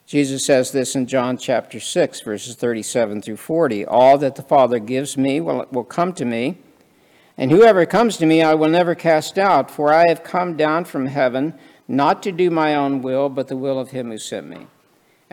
Jesus 0.06 0.44
says 0.44 0.72
this 0.72 0.94
in 0.94 1.06
John 1.06 1.38
chapter 1.38 1.80
6, 1.80 2.20
verses 2.22 2.56
37 2.56 3.22
through 3.22 3.36
40. 3.36 3.86
All 3.86 4.18
that 4.18 4.34
the 4.34 4.42
Father 4.42 4.78
gives 4.78 5.16
me 5.16 5.40
will, 5.40 5.66
will 5.70 5.84
come 5.84 6.12
to 6.14 6.24
me, 6.24 6.58
and 7.38 7.50
whoever 7.50 7.86
comes 7.86 8.16
to 8.18 8.26
me 8.26 8.42
I 8.42 8.54
will 8.54 8.68
never 8.68 8.94
cast 8.94 9.38
out, 9.38 9.70
for 9.70 9.92
I 9.92 10.08
have 10.08 10.22
come 10.22 10.56
down 10.56 10.84
from 10.84 11.06
heaven 11.06 11.54
not 11.86 12.22
to 12.22 12.32
do 12.32 12.50
my 12.50 12.74
own 12.74 13.02
will, 13.02 13.28
but 13.28 13.48
the 13.48 13.56
will 13.56 13.78
of 13.78 13.90
him 13.90 14.10
who 14.10 14.18
sent 14.18 14.46
me. 14.46 14.66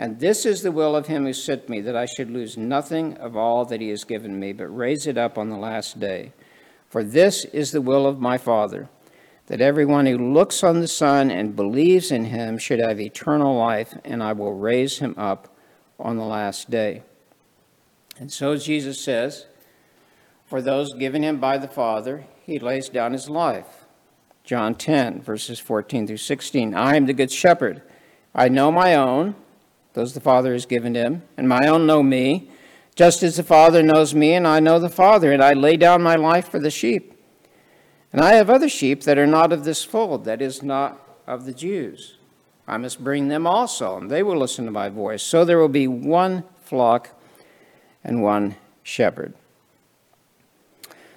And 0.02 0.18
this 0.18 0.44
is 0.44 0.62
the 0.62 0.72
will 0.72 0.96
of 0.96 1.06
him 1.06 1.26
who 1.26 1.32
sent 1.32 1.68
me, 1.68 1.80
that 1.82 1.94
I 1.94 2.06
should 2.06 2.28
lose 2.28 2.56
nothing 2.56 3.16
of 3.18 3.36
all 3.36 3.64
that 3.66 3.80
he 3.80 3.90
has 3.90 4.02
given 4.02 4.36
me, 4.40 4.52
but 4.52 4.66
raise 4.66 5.06
it 5.06 5.16
up 5.16 5.38
on 5.38 5.48
the 5.48 5.56
last 5.56 6.00
day. 6.00 6.32
For 6.88 7.04
this 7.04 7.44
is 7.44 7.70
the 7.70 7.80
will 7.80 8.04
of 8.04 8.18
my 8.18 8.36
Father, 8.36 8.88
that 9.46 9.60
everyone 9.60 10.06
who 10.06 10.18
looks 10.18 10.64
on 10.64 10.80
the 10.80 10.88
Son 10.88 11.30
and 11.30 11.54
believes 11.54 12.10
in 12.10 12.24
him 12.24 12.58
should 12.58 12.80
have 12.80 13.00
eternal 13.00 13.56
life, 13.56 13.96
and 14.04 14.24
I 14.24 14.32
will 14.32 14.54
raise 14.54 14.98
him 14.98 15.14
up 15.16 15.56
on 16.00 16.16
the 16.16 16.24
last 16.24 16.68
day. 16.68 17.04
And 18.18 18.32
so 18.32 18.56
Jesus 18.56 19.00
says, 19.00 19.46
For 20.46 20.60
those 20.60 20.94
given 20.94 21.22
him 21.22 21.38
by 21.38 21.58
the 21.58 21.68
Father, 21.68 22.24
he 22.42 22.58
lays 22.58 22.88
down 22.88 23.12
his 23.12 23.30
life 23.30 23.84
John 24.42 24.74
10, 24.74 25.22
verses 25.22 25.60
14 25.60 26.08
through 26.08 26.16
16. 26.16 26.74
I 26.74 26.96
am 26.96 27.06
the 27.06 27.12
good 27.12 27.30
shepherd. 27.30 27.82
I 28.34 28.48
know 28.48 28.72
my 28.72 28.96
own, 28.96 29.36
those 29.94 30.14
the 30.14 30.20
Father 30.20 30.52
has 30.52 30.66
given 30.66 30.94
him, 30.94 31.22
and 31.36 31.48
my 31.48 31.66
own 31.66 31.86
know 31.86 32.02
me, 32.02 32.50
just 32.94 33.22
as 33.22 33.36
the 33.36 33.42
Father 33.42 33.82
knows 33.82 34.14
me, 34.14 34.34
and 34.34 34.46
I 34.46 34.60
know 34.60 34.78
the 34.78 34.88
Father, 34.88 35.32
and 35.32 35.42
I 35.42 35.52
lay 35.52 35.76
down 35.76 36.02
my 36.02 36.16
life 36.16 36.48
for 36.48 36.58
the 36.58 36.70
sheep. 36.70 37.12
And 38.12 38.20
I 38.20 38.34
have 38.34 38.50
other 38.50 38.68
sheep 38.68 39.02
that 39.04 39.18
are 39.18 39.26
not 39.26 39.52
of 39.52 39.64
this 39.64 39.84
fold, 39.84 40.24
that 40.26 40.42
is, 40.42 40.62
not 40.62 41.00
of 41.26 41.46
the 41.46 41.54
Jews. 41.54 42.16
I 42.66 42.76
must 42.76 43.02
bring 43.02 43.28
them 43.28 43.46
also, 43.46 43.96
and 43.96 44.10
they 44.10 44.22
will 44.22 44.36
listen 44.36 44.66
to 44.66 44.70
my 44.70 44.88
voice. 44.88 45.22
So 45.22 45.44
there 45.44 45.58
will 45.58 45.68
be 45.68 45.88
one 45.88 46.44
flock 46.62 47.10
and 48.04 48.22
one 48.22 48.56
shepherd. 48.82 49.34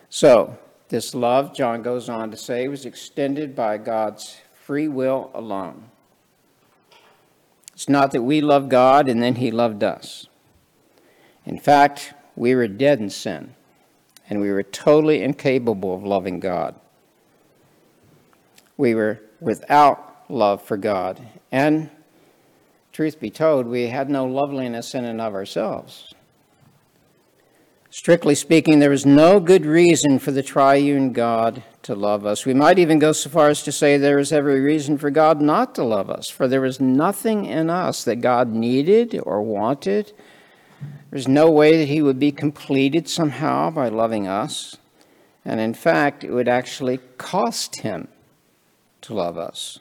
So, 0.09 0.57
this 0.89 1.13
love, 1.13 1.53
John 1.53 1.81
goes 1.81 2.09
on 2.09 2.31
to 2.31 2.37
say, 2.37 2.67
was 2.67 2.85
extended 2.85 3.55
by 3.55 3.77
God's 3.77 4.37
free 4.53 4.87
will 4.87 5.31
alone. 5.33 5.89
It's 7.75 7.89
not 7.89 8.11
that 8.11 8.23
we 8.23 8.39
love 8.39 8.69
God 8.69 9.09
and 9.09 9.21
then 9.21 9.35
He 9.35 9.51
loved 9.51 9.83
us. 9.83 10.27
In 11.45 11.59
fact, 11.59 12.13
we 12.35 12.55
were 12.55 12.67
dead 12.67 12.99
in 12.99 13.09
sin, 13.09 13.53
and 14.29 14.41
we 14.41 14.49
were 14.49 14.63
totally 14.63 15.21
incapable 15.21 15.93
of 15.93 16.03
loving 16.03 16.39
God. 16.39 16.75
We 18.77 18.95
were 18.95 19.21
without 19.39 20.25
love 20.27 20.61
for 20.61 20.77
God, 20.77 21.21
and 21.51 21.91
truth 22.91 23.19
be 23.19 23.29
told, 23.29 23.67
we 23.67 23.87
had 23.87 24.09
no 24.09 24.25
loveliness 24.25 24.95
in 24.95 25.05
and 25.05 25.21
of 25.21 25.35
ourselves. 25.35 26.14
Strictly 27.97 28.35
speaking, 28.35 28.79
there 28.79 28.91
is 28.91 29.05
no 29.05 29.39
good 29.39 29.65
reason 29.65 30.19
for 30.19 30.31
the 30.31 30.43
triune 30.43 31.13
God 31.13 31.63
to 31.83 31.95
love 31.95 32.25
us. 32.25 32.45
We 32.45 32.53
might 32.53 32.77
even 32.77 32.99
go 32.99 33.13
so 33.13 33.29
far 33.29 33.47
as 33.47 33.63
to 33.63 33.71
say 33.71 33.95
there 33.95 34.19
is 34.19 34.33
every 34.33 34.59
reason 34.59 34.97
for 34.97 35.09
God 35.09 35.41
not 35.41 35.73
to 35.75 35.83
love 35.85 36.09
us, 36.09 36.27
for 36.27 36.45
there 36.45 36.65
is 36.65 36.81
nothing 36.81 37.45
in 37.45 37.69
us 37.69 38.03
that 38.03 38.17
God 38.17 38.49
needed 38.49 39.17
or 39.23 39.41
wanted. 39.41 40.11
There's 41.09 41.29
no 41.29 41.49
way 41.49 41.77
that 41.77 41.87
He 41.87 42.01
would 42.01 42.19
be 42.19 42.33
completed 42.33 43.07
somehow 43.07 43.69
by 43.69 43.87
loving 43.87 44.27
us. 44.27 44.75
And 45.45 45.61
in 45.61 45.73
fact, 45.73 46.25
it 46.25 46.31
would 46.31 46.49
actually 46.49 46.99
cost 47.17 47.79
Him 47.79 48.09
to 49.03 49.13
love 49.13 49.37
us. 49.37 49.79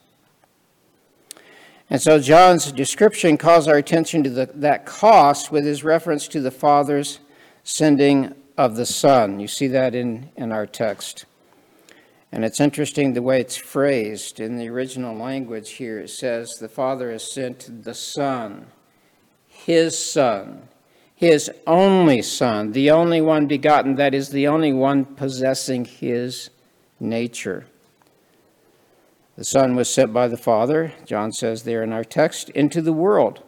And 1.90 2.00
so 2.00 2.20
John's 2.20 2.70
description 2.70 3.38
calls 3.38 3.66
our 3.66 3.76
attention 3.76 4.22
to 4.22 4.30
the, 4.30 4.50
that 4.54 4.86
cost 4.86 5.50
with 5.50 5.64
his 5.64 5.82
reference 5.82 6.28
to 6.28 6.40
the 6.40 6.52
Father's 6.52 7.18
sending 7.64 8.34
of 8.56 8.76
the 8.76 8.86
Son. 8.86 9.40
You 9.40 9.48
see 9.48 9.66
that 9.68 9.94
in, 9.94 10.30
in 10.36 10.52
our 10.52 10.66
text. 10.66 11.24
And 12.30 12.44
it's 12.44 12.60
interesting 12.60 13.12
the 13.12 13.22
way 13.22 13.40
it's 13.40 13.56
phrased. 13.56 14.38
In 14.38 14.56
the 14.56 14.68
original 14.68 15.16
language 15.16 15.72
here, 15.72 16.00
it 16.00 16.10
says, 16.10 16.56
The 16.56 16.68
Father 16.68 17.10
has 17.10 17.32
sent 17.32 17.84
the 17.84 17.94
Son, 17.94 18.66
His 19.48 19.98
Son, 19.98 20.68
His 21.14 21.50
only 21.66 22.22
Son, 22.22 22.72
the 22.72 22.90
only 22.90 23.20
one 23.20 23.46
begotten, 23.46 23.94
that 23.96 24.14
is, 24.14 24.28
the 24.28 24.46
only 24.46 24.72
one 24.72 25.04
possessing 25.04 25.84
His 25.84 26.50
nature. 27.00 27.66
The 29.36 29.44
Son 29.44 29.74
was 29.74 29.92
sent 29.92 30.12
by 30.12 30.28
the 30.28 30.36
Father, 30.36 30.92
John 31.06 31.32
says 31.32 31.62
there 31.62 31.82
in 31.82 31.92
our 31.92 32.04
text, 32.04 32.50
into 32.50 32.82
the 32.82 32.92
world 32.92 33.42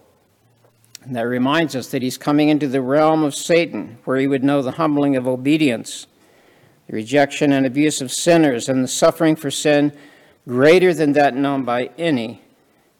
and 1.06 1.14
that 1.14 1.22
reminds 1.22 1.76
us 1.76 1.86
that 1.88 2.02
he's 2.02 2.18
coming 2.18 2.48
into 2.48 2.66
the 2.66 2.82
realm 2.82 3.22
of 3.22 3.32
Satan, 3.32 3.98
where 4.04 4.18
he 4.18 4.26
would 4.26 4.42
know 4.42 4.60
the 4.60 4.72
humbling 4.72 5.14
of 5.14 5.28
obedience, 5.28 6.08
the 6.88 6.96
rejection 6.96 7.52
and 7.52 7.64
abuse 7.64 8.00
of 8.00 8.10
sinners, 8.10 8.68
and 8.68 8.82
the 8.82 8.88
suffering 8.88 9.36
for 9.36 9.48
sin 9.48 9.92
greater 10.48 10.92
than 10.92 11.12
that 11.12 11.34
known 11.34 11.64
by 11.64 11.90
any 11.96 12.42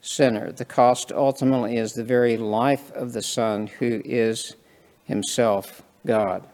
sinner. 0.00 0.52
The 0.52 0.64
cost 0.64 1.10
ultimately 1.10 1.78
is 1.78 1.94
the 1.94 2.04
very 2.04 2.36
life 2.36 2.92
of 2.92 3.12
the 3.12 3.22
Son, 3.22 3.66
who 3.66 4.00
is 4.04 4.54
himself 5.04 5.82
God. 6.06 6.46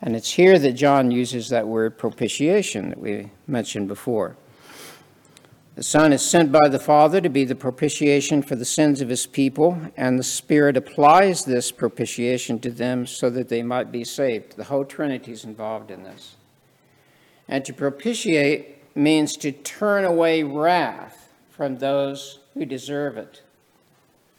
And 0.00 0.16
it's 0.16 0.30
here 0.30 0.58
that 0.58 0.72
John 0.72 1.10
uses 1.10 1.50
that 1.50 1.68
word 1.68 1.98
propitiation 1.98 2.88
that 2.88 2.98
we 2.98 3.30
mentioned 3.46 3.88
before. 3.88 4.38
The 5.76 5.82
Son 5.82 6.14
is 6.14 6.22
sent 6.22 6.50
by 6.50 6.68
the 6.70 6.78
Father 6.78 7.20
to 7.20 7.28
be 7.28 7.44
the 7.44 7.54
propitiation 7.54 8.40
for 8.40 8.56
the 8.56 8.64
sins 8.64 9.02
of 9.02 9.10
his 9.10 9.26
people, 9.26 9.78
and 9.94 10.18
the 10.18 10.24
Spirit 10.24 10.74
applies 10.74 11.44
this 11.44 11.70
propitiation 11.70 12.58
to 12.60 12.70
them 12.70 13.06
so 13.06 13.28
that 13.28 13.50
they 13.50 13.62
might 13.62 13.92
be 13.92 14.02
saved. 14.02 14.56
The 14.56 14.64
whole 14.64 14.86
Trinity 14.86 15.32
is 15.32 15.44
involved 15.44 15.90
in 15.90 16.02
this. 16.02 16.36
And 17.46 17.62
to 17.66 17.74
propitiate 17.74 18.96
means 18.96 19.36
to 19.36 19.52
turn 19.52 20.06
away 20.06 20.42
wrath 20.42 21.28
from 21.50 21.76
those 21.76 22.38
who 22.54 22.64
deserve 22.64 23.18
it. 23.18 23.42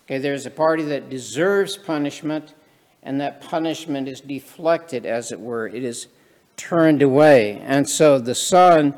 Okay, 0.05 0.17
there's 0.17 0.47
a 0.47 0.51
party 0.51 0.81
that 0.85 1.07
deserves 1.07 1.77
punishment, 1.77 2.55
and 3.03 3.21
that 3.21 3.41
punishment 3.41 4.07
is 4.07 4.21
deflected, 4.21 5.05
as 5.05 5.31
it 5.31 5.39
were. 5.39 5.67
It 5.67 5.83
is 5.83 6.07
turned 6.55 7.03
away. 7.03 7.61
And 7.63 7.87
so 7.87 8.17
the 8.17 8.33
Son 8.33 8.95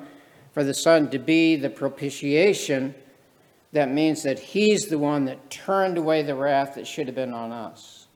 for 0.59 0.65
the 0.65 0.73
Son 0.73 1.09
to 1.09 1.17
be 1.17 1.55
the 1.55 1.69
propitiation, 1.69 2.93
that 3.71 3.89
means 3.89 4.23
that 4.23 4.37
He's 4.37 4.89
the 4.89 4.99
one 4.99 5.23
that 5.23 5.49
turned 5.49 5.97
away 5.97 6.21
the 6.21 6.35
wrath 6.35 6.75
that 6.75 6.85
should 6.85 7.07
have 7.07 7.15
been 7.15 7.31
on 7.31 7.53
us. 7.53 8.09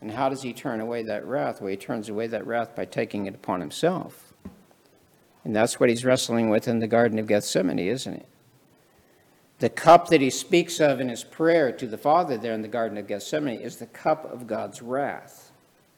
And 0.00 0.10
how 0.10 0.30
does 0.30 0.40
He 0.40 0.54
turn 0.54 0.80
away 0.80 1.02
that 1.02 1.26
wrath? 1.26 1.60
Well, 1.60 1.68
He 1.68 1.76
turns 1.76 2.08
away 2.08 2.26
that 2.28 2.46
wrath 2.46 2.74
by 2.74 2.86
taking 2.86 3.26
it 3.26 3.34
upon 3.34 3.60
Himself. 3.60 4.32
And 5.44 5.54
that's 5.54 5.78
what 5.78 5.90
He's 5.90 6.06
wrestling 6.06 6.48
with 6.48 6.68
in 6.68 6.78
the 6.78 6.86
Garden 6.86 7.18
of 7.18 7.26
Gethsemane, 7.26 7.78
isn't 7.78 8.14
it? 8.14 8.28
The 9.58 9.68
cup 9.68 10.08
that 10.08 10.22
He 10.22 10.30
speaks 10.30 10.80
of 10.80 11.00
in 11.00 11.10
His 11.10 11.22
prayer 11.22 11.70
to 11.70 11.86
the 11.86 11.98
Father 11.98 12.38
there 12.38 12.54
in 12.54 12.62
the 12.62 12.66
Garden 12.66 12.96
of 12.96 13.06
Gethsemane 13.06 13.60
is 13.60 13.76
the 13.76 13.84
cup 13.84 14.24
of 14.32 14.46
God's 14.46 14.80
wrath 14.80 15.52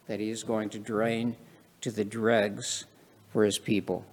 that 0.09 0.19
He 0.19 0.31
is 0.31 0.43
going 0.43 0.69
to 0.71 0.81
drain 0.81 1.37
to 1.83 1.93
the 1.93 2.05
dregs 2.05 2.87
for 3.29 3.45
His 3.45 3.61
people. 3.61 4.05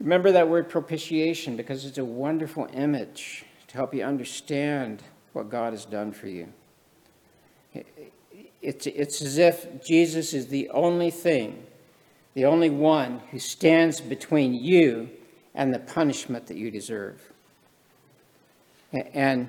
Remember 0.00 0.32
that 0.32 0.48
word 0.48 0.68
propitiation 0.68 1.56
because 1.56 1.84
it's 1.84 1.98
a 1.98 2.04
wonderful 2.04 2.68
image 2.74 3.44
to 3.68 3.76
help 3.76 3.94
you 3.94 4.04
understand 4.04 5.02
what 5.32 5.48
God 5.48 5.72
has 5.72 5.84
done 5.84 6.12
for 6.12 6.28
you. 6.28 6.52
It's, 8.62 8.86
it's 8.86 9.22
as 9.22 9.38
if 9.38 9.84
Jesus 9.84 10.32
is 10.32 10.48
the 10.48 10.68
only 10.70 11.10
thing, 11.10 11.64
the 12.34 12.44
only 12.44 12.70
one 12.70 13.20
who 13.30 13.38
stands 13.38 14.00
between 14.00 14.54
you 14.54 15.08
and 15.54 15.72
the 15.72 15.78
punishment 15.78 16.46
that 16.48 16.56
you 16.56 16.70
deserve. 16.70 17.32
And, 18.92 19.48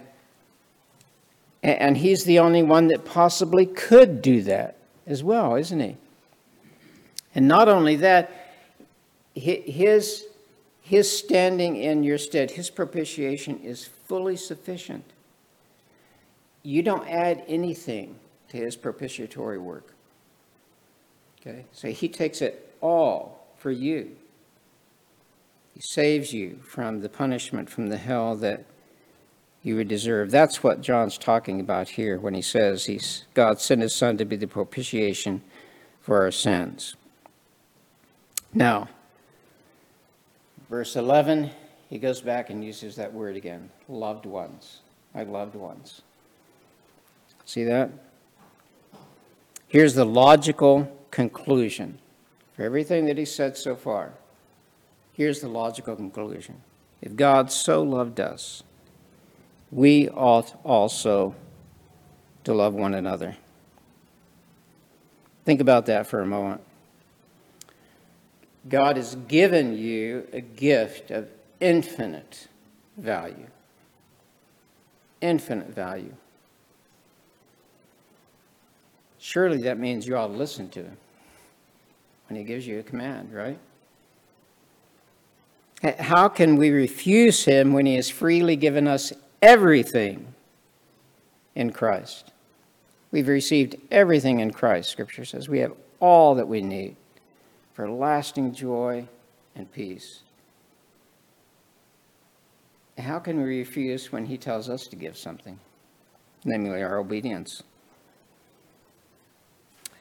and 1.61 1.97
he's 1.97 2.23
the 2.23 2.39
only 2.39 2.63
one 2.63 2.87
that 2.87 3.05
possibly 3.05 3.65
could 3.65 4.21
do 4.21 4.41
that 4.43 4.77
as 5.05 5.23
well, 5.23 5.55
isn't 5.55 5.79
he? 5.79 5.97
And 7.35 7.47
not 7.47 7.69
only 7.69 7.97
that, 7.97 8.31
his 9.35 10.25
his 10.87 11.11
standing 11.11 11.75
in 11.75 12.01
your 12.01 12.17
stead, 12.17 12.51
his 12.51 12.69
propitiation 12.69 13.59
is 13.59 13.89
fully 14.05 14.37
sufficient. 14.37 15.03
You 16.63 16.81
don't 16.81 17.05
add 17.09 17.43
anything 17.45 18.15
to 18.47 18.55
his 18.55 18.77
propitiatory 18.77 19.57
work. 19.57 19.93
Okay? 21.41 21.65
So 21.73 21.89
he 21.89 22.07
takes 22.07 22.41
it 22.41 22.73
all 22.79 23.47
for 23.57 23.69
you. 23.69 24.15
He 25.73 25.81
saves 25.81 26.31
you 26.31 26.61
from 26.63 27.01
the 27.01 27.09
punishment, 27.09 27.69
from 27.69 27.89
the 27.89 27.97
hell 27.97 28.37
that 28.37 28.63
you 29.63 29.75
would 29.75 29.89
deserve. 29.89 30.31
That's 30.31 30.63
what 30.63 30.79
John's 30.79 31.17
talking 31.17 31.59
about 31.59 31.89
here 31.89 32.17
when 32.17 32.33
he 32.33 32.41
says 32.41 32.85
he's, 32.85 33.25
God 33.33 33.59
sent 33.59 33.81
his 33.81 33.93
son 33.93 34.15
to 34.19 34.23
be 34.23 34.37
the 34.37 34.47
propitiation 34.47 35.41
for 35.99 36.21
our 36.21 36.31
sins. 36.31 36.95
Now, 38.53 38.87
Verse 40.69 40.95
11, 40.95 41.51
he 41.89 41.97
goes 41.97 42.21
back 42.21 42.49
and 42.49 42.63
uses 42.63 42.95
that 42.97 43.13
word 43.13 43.35
again 43.35 43.69
loved 43.87 44.25
ones. 44.25 44.81
My 45.13 45.23
loved 45.23 45.55
ones. 45.55 46.01
See 47.45 47.63
that? 47.63 47.89
Here's 49.67 49.93
the 49.93 50.05
logical 50.05 50.91
conclusion 51.11 51.99
for 52.53 52.63
everything 52.63 53.05
that 53.05 53.17
he 53.17 53.25
said 53.25 53.57
so 53.57 53.75
far. 53.75 54.13
Here's 55.13 55.41
the 55.41 55.47
logical 55.47 55.95
conclusion. 55.95 56.61
If 57.01 57.15
God 57.15 57.51
so 57.51 57.81
loved 57.83 58.19
us, 58.19 58.63
we 59.71 60.09
ought 60.09 60.59
also 60.63 61.35
to 62.43 62.53
love 62.53 62.73
one 62.73 62.93
another. 62.93 63.35
Think 65.45 65.61
about 65.61 65.85
that 65.87 66.07
for 66.07 66.21
a 66.21 66.25
moment. 66.25 66.61
God 68.69 68.97
has 68.97 69.15
given 69.27 69.77
you 69.77 70.27
a 70.33 70.41
gift 70.41 71.11
of 71.11 71.29
infinite 71.59 72.47
value. 72.97 73.47
Infinite 75.21 75.69
value. 75.69 76.13
Surely 79.17 79.57
that 79.63 79.79
means 79.79 80.07
you 80.07 80.15
ought 80.15 80.27
to 80.27 80.33
listen 80.33 80.69
to 80.69 80.83
him 80.83 80.97
when 82.27 82.37
he 82.37 82.43
gives 82.43 82.67
you 82.67 82.79
a 82.79 82.83
command, 82.83 83.33
right? 83.33 83.59
How 85.99 86.27
can 86.27 86.55
we 86.55 86.71
refuse 86.71 87.45
him 87.45 87.73
when 87.73 87.85
he 87.85 87.95
has 87.95 88.09
freely 88.09 88.55
given 88.55 88.87
us 88.87 89.13
everything 89.41 90.33
in 91.55 91.71
Christ? 91.71 92.31
We've 93.11 93.27
received 93.27 93.75
everything 93.91 94.39
in 94.39 94.51
Christ, 94.51 94.89
Scripture 94.89 95.23
says. 95.23 95.47
We 95.47 95.59
have 95.59 95.73
all 95.99 96.35
that 96.35 96.47
we 96.47 96.61
need 96.61 96.95
for 97.77 97.87
lasting 97.87 98.51
joy 98.55 99.07
and 99.55 99.71
peace. 99.71 100.23
How 102.97 103.19
can 103.19 103.37
we 103.37 103.59
refuse 103.59 104.11
when 104.11 104.25
He 104.25 104.35
tells 104.35 104.67
us 104.67 104.87
to 104.87 104.95
give 104.95 105.15
something, 105.15 105.59
namely 106.43 106.81
our 106.81 106.97
obedience? 106.97 107.61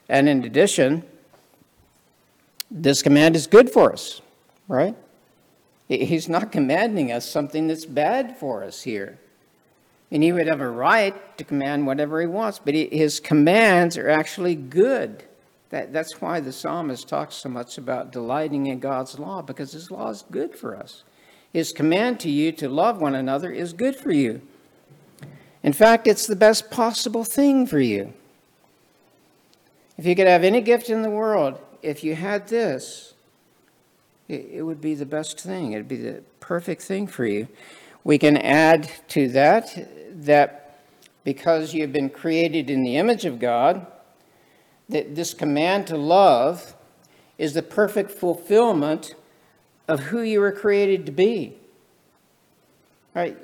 And 0.09 0.27
in 0.27 0.43
addition, 0.45 1.05
this 2.71 3.03
command 3.03 3.37
is 3.37 3.47
good 3.47 3.69
for 3.69 3.93
us, 3.93 4.23
right? 4.69 4.97
He's 5.87 6.31
not 6.31 6.51
commanding 6.51 7.13
us 7.13 7.29
something 7.29 7.67
that's 7.67 7.85
bad 7.85 8.39
for 8.39 8.65
us 8.65 8.85
here. 8.85 9.19
And 10.11 10.23
he 10.23 10.33
would 10.33 10.47
have 10.47 10.63
a 10.63 10.71
right 10.71 11.37
to 11.37 11.45
command 11.45 11.87
whatever 11.87 12.23
he 12.23 12.27
wants, 12.27 12.59
but 12.59 12.75
his 12.75 13.21
commands 13.21 13.99
are 13.99 14.09
actually 14.09 14.55
good. 14.55 15.25
That, 15.71 15.93
that's 15.93 16.21
why 16.21 16.41
the 16.41 16.53
psalmist 16.53 17.09
talks 17.09 17.35
so 17.35 17.49
much 17.49 17.77
about 17.77 18.13
delighting 18.13 18.67
in 18.67 18.79
God's 18.79 19.19
law, 19.19 19.43
because 19.43 19.73
his 19.73 19.91
law 19.91 20.11
is 20.11 20.25
good 20.31 20.55
for 20.55 20.77
us. 20.77 21.03
His 21.53 21.73
command 21.73 22.21
to 22.21 22.31
you 22.31 22.53
to 22.53 22.69
love 22.69 23.01
one 23.01 23.15
another 23.15 23.51
is 23.51 23.73
good 23.73 23.97
for 23.97 24.13
you. 24.13 24.43
In 25.63 25.73
fact, 25.73 26.07
it's 26.07 26.27
the 26.27 26.37
best 26.37 26.71
possible 26.71 27.25
thing 27.25 27.67
for 27.67 27.81
you. 27.81 28.13
If 29.99 30.07
you 30.07 30.15
could 30.15 30.27
have 30.27 30.45
any 30.45 30.61
gift 30.61 30.91
in 30.91 31.03
the 31.03 31.11
world, 31.11 31.59
if 31.83 32.05
you 32.05 32.15
had 32.15 32.49
this, 32.49 33.15
it, 34.29 34.49
it 34.53 34.63
would 34.63 34.81
be 34.81 34.95
the 34.95 35.07
best 35.07 35.41
thing. 35.41 35.73
It'd 35.73 35.89
be 35.89 35.97
the 35.97 36.23
perfect 36.39 36.83
thing 36.83 37.07
for 37.07 37.25
you. 37.25 37.49
We 38.05 38.19
can 38.19 38.37
add 38.37 38.91
to 39.09 39.29
that 39.29 40.25
that 40.25 40.81
because 41.25 41.75
you've 41.75 41.93
been 41.93 42.11
created 42.11 42.71
in 42.71 42.85
the 42.85 42.97
image 42.97 43.25
of 43.25 43.41
God, 43.41 43.87
that 44.89 45.15
this 45.15 45.35
command 45.35 45.87
to 45.89 45.97
love 45.97 46.75
is 47.39 47.55
the 47.55 47.63
perfect 47.63 48.11
fulfillment 48.11 49.15
of 49.89 50.01
who 50.01 50.23
you 50.23 50.41
were 50.41 50.53
created 50.53 51.07
to 51.07 51.13
be. 51.13 51.57
Right? 53.15 53.37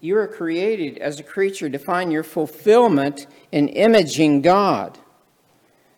You 0.00 0.14
were 0.14 0.26
created 0.26 0.98
as 0.98 1.20
a 1.20 1.22
creature 1.22 1.68
to 1.68 1.78
find 1.78 2.10
your 2.10 2.22
fulfillment 2.22 3.26
in 3.52 3.68
imaging 3.68 4.40
God. 4.40 4.98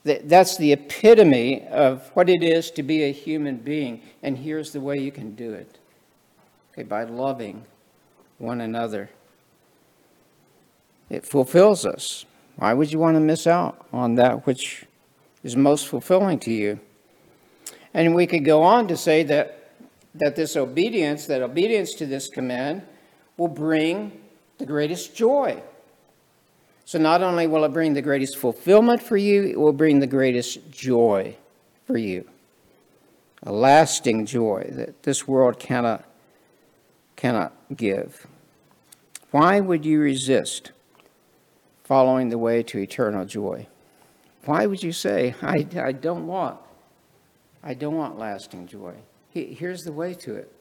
That's 0.02 0.56
the 0.56 0.72
epitome 0.72 1.66
of 1.68 2.10
what 2.14 2.28
it 2.28 2.42
is 2.42 2.70
to 2.72 2.82
be 2.82 3.04
a 3.04 3.12
human 3.12 3.58
being. 3.58 4.02
And 4.22 4.38
here's 4.38 4.72
the 4.72 4.80
way 4.80 4.98
you 4.98 5.12
can 5.12 5.34
do 5.34 5.52
it 5.52 5.78
okay, 6.72 6.82
by 6.82 7.04
loving 7.04 7.64
one 8.38 8.60
another. 8.60 9.10
It 11.08 11.26
fulfills 11.26 11.84
us. 11.84 12.24
Why 12.56 12.72
would 12.74 12.92
you 12.92 12.98
want 12.98 13.16
to 13.16 13.20
miss 13.20 13.46
out 13.46 13.86
on 13.92 14.16
that 14.16 14.46
which 14.46 14.86
is 15.42 15.56
most 15.56 15.88
fulfilling 15.88 16.38
to 16.40 16.52
you. 16.52 16.80
And 17.94 18.14
we 18.14 18.26
could 18.26 18.44
go 18.44 18.62
on 18.62 18.88
to 18.88 18.96
say 18.96 19.22
that, 19.24 19.72
that 20.14 20.36
this 20.36 20.56
obedience, 20.56 21.26
that 21.26 21.42
obedience 21.42 21.94
to 21.94 22.06
this 22.06 22.28
command, 22.28 22.82
will 23.36 23.48
bring 23.48 24.20
the 24.58 24.66
greatest 24.66 25.14
joy. 25.14 25.62
So 26.84 26.98
not 26.98 27.22
only 27.22 27.46
will 27.46 27.64
it 27.64 27.72
bring 27.72 27.94
the 27.94 28.02
greatest 28.02 28.36
fulfillment 28.36 29.02
for 29.02 29.16
you, 29.16 29.44
it 29.44 29.58
will 29.58 29.72
bring 29.72 30.00
the 30.00 30.06
greatest 30.06 30.70
joy 30.70 31.36
for 31.86 31.96
you. 31.96 32.28
A 33.42 33.52
lasting 33.52 34.26
joy 34.26 34.68
that 34.72 35.04
this 35.04 35.26
world 35.26 35.58
cannot, 35.58 36.04
cannot 37.16 37.54
give. 37.74 38.26
Why 39.30 39.60
would 39.60 39.84
you 39.84 40.00
resist 40.00 40.72
following 41.84 42.28
the 42.28 42.38
way 42.38 42.62
to 42.64 42.78
eternal 42.78 43.24
joy? 43.24 43.66
Why 44.44 44.66
would 44.66 44.82
you 44.82 44.92
say, 44.92 45.34
I, 45.42 45.66
I 45.76 45.92
don't 45.92 46.26
want, 46.26 46.58
I 47.62 47.74
don't 47.74 47.96
want 47.96 48.18
lasting 48.18 48.66
joy? 48.66 48.94
Here's 49.32 49.84
the 49.84 49.92
way 49.92 50.14
to 50.14 50.36
it. 50.36 50.52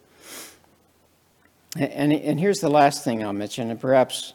And, 1.75 2.11
and 2.11 2.39
here's 2.39 2.59
the 2.59 2.69
last 2.69 3.03
thing 3.03 3.23
I'll 3.23 3.33
mention, 3.33 3.69
and 3.69 3.79
perhaps, 3.79 4.33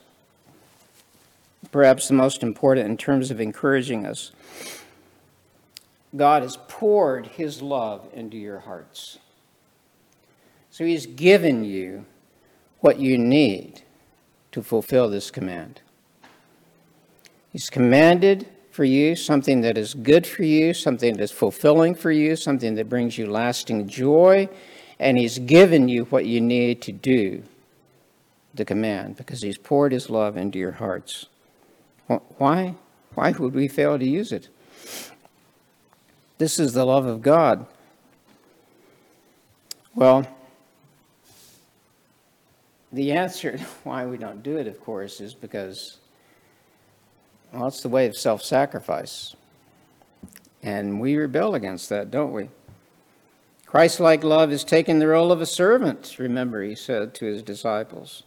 perhaps 1.70 2.08
the 2.08 2.14
most 2.14 2.42
important 2.42 2.88
in 2.88 2.96
terms 2.96 3.30
of 3.30 3.40
encouraging 3.40 4.06
us. 4.06 4.32
God 6.16 6.42
has 6.42 6.56
poured 6.68 7.26
his 7.26 7.60
love 7.60 8.08
into 8.12 8.36
your 8.36 8.60
hearts. 8.60 9.18
So 10.70 10.84
he's 10.84 11.06
given 11.06 11.64
you 11.64 12.06
what 12.80 12.98
you 12.98 13.18
need 13.18 13.82
to 14.52 14.62
fulfill 14.62 15.08
this 15.08 15.30
command. 15.30 15.80
He's 17.52 17.68
commanded 17.68 18.48
for 18.74 18.84
you 18.84 19.14
something 19.14 19.60
that 19.60 19.78
is 19.78 19.94
good 19.94 20.26
for 20.26 20.42
you, 20.42 20.74
something 20.74 21.14
that 21.14 21.22
is 21.22 21.30
fulfilling 21.30 21.94
for 21.94 22.10
you, 22.10 22.34
something 22.34 22.74
that 22.74 22.88
brings 22.88 23.16
you 23.16 23.30
lasting 23.30 23.86
joy, 23.86 24.48
and 24.98 25.16
he's 25.16 25.38
given 25.38 25.88
you 25.88 26.06
what 26.06 26.26
you 26.26 26.40
need 26.40 26.82
to 26.82 26.90
do 26.90 27.44
the 28.52 28.64
command 28.64 29.16
because 29.16 29.42
he's 29.42 29.58
poured 29.58 29.92
his 29.92 30.10
love 30.10 30.36
into 30.36 30.58
your 30.58 30.72
hearts. 30.72 31.26
Why? 32.38 32.74
Why 33.14 33.30
would 33.30 33.54
we 33.54 33.68
fail 33.68 33.96
to 33.96 34.04
use 34.04 34.32
it? 34.32 34.48
This 36.38 36.58
is 36.58 36.72
the 36.72 36.84
love 36.84 37.06
of 37.06 37.22
God. 37.22 37.66
Well, 39.94 40.26
the 42.92 43.12
answer 43.12 43.58
why 43.84 44.04
we 44.04 44.18
don't 44.18 44.42
do 44.42 44.56
it, 44.56 44.66
of 44.66 44.80
course, 44.80 45.20
is 45.20 45.32
because, 45.32 45.98
well, 47.54 47.68
it's 47.68 47.82
the 47.82 47.88
way 47.88 48.06
of 48.06 48.16
self 48.16 48.42
sacrifice. 48.42 49.36
And 50.62 51.00
we 51.00 51.16
rebel 51.16 51.54
against 51.54 51.88
that, 51.90 52.10
don't 52.10 52.32
we? 52.32 52.48
Christ 53.66 54.00
like 54.00 54.24
love 54.24 54.50
is 54.50 54.64
taking 54.64 54.98
the 54.98 55.08
role 55.08 55.32
of 55.32 55.40
a 55.40 55.46
servant, 55.46 56.16
remember, 56.18 56.62
he 56.62 56.74
said 56.74 57.14
to 57.14 57.26
his 57.26 57.42
disciples. 57.42 58.22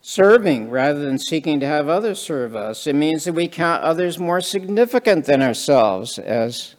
Serving 0.00 0.70
rather 0.70 1.00
than 1.00 1.18
seeking 1.18 1.60
to 1.60 1.66
have 1.66 1.88
others 1.88 2.20
serve 2.20 2.56
us. 2.56 2.86
It 2.86 2.94
means 2.94 3.24
that 3.24 3.34
we 3.34 3.48
count 3.48 3.82
others 3.82 4.18
more 4.18 4.40
significant 4.40 5.26
than 5.26 5.42
ourselves, 5.42 6.18
as, 6.18 6.74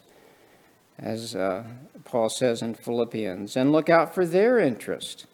as 0.98 1.36
uh, 1.36 1.64
Paul 2.04 2.30
says 2.30 2.62
in 2.62 2.74
Philippians, 2.74 3.56
and 3.56 3.72
look 3.72 3.90
out 3.90 4.16
for 4.16 4.26
their 4.26 4.58
interest. 4.58 5.28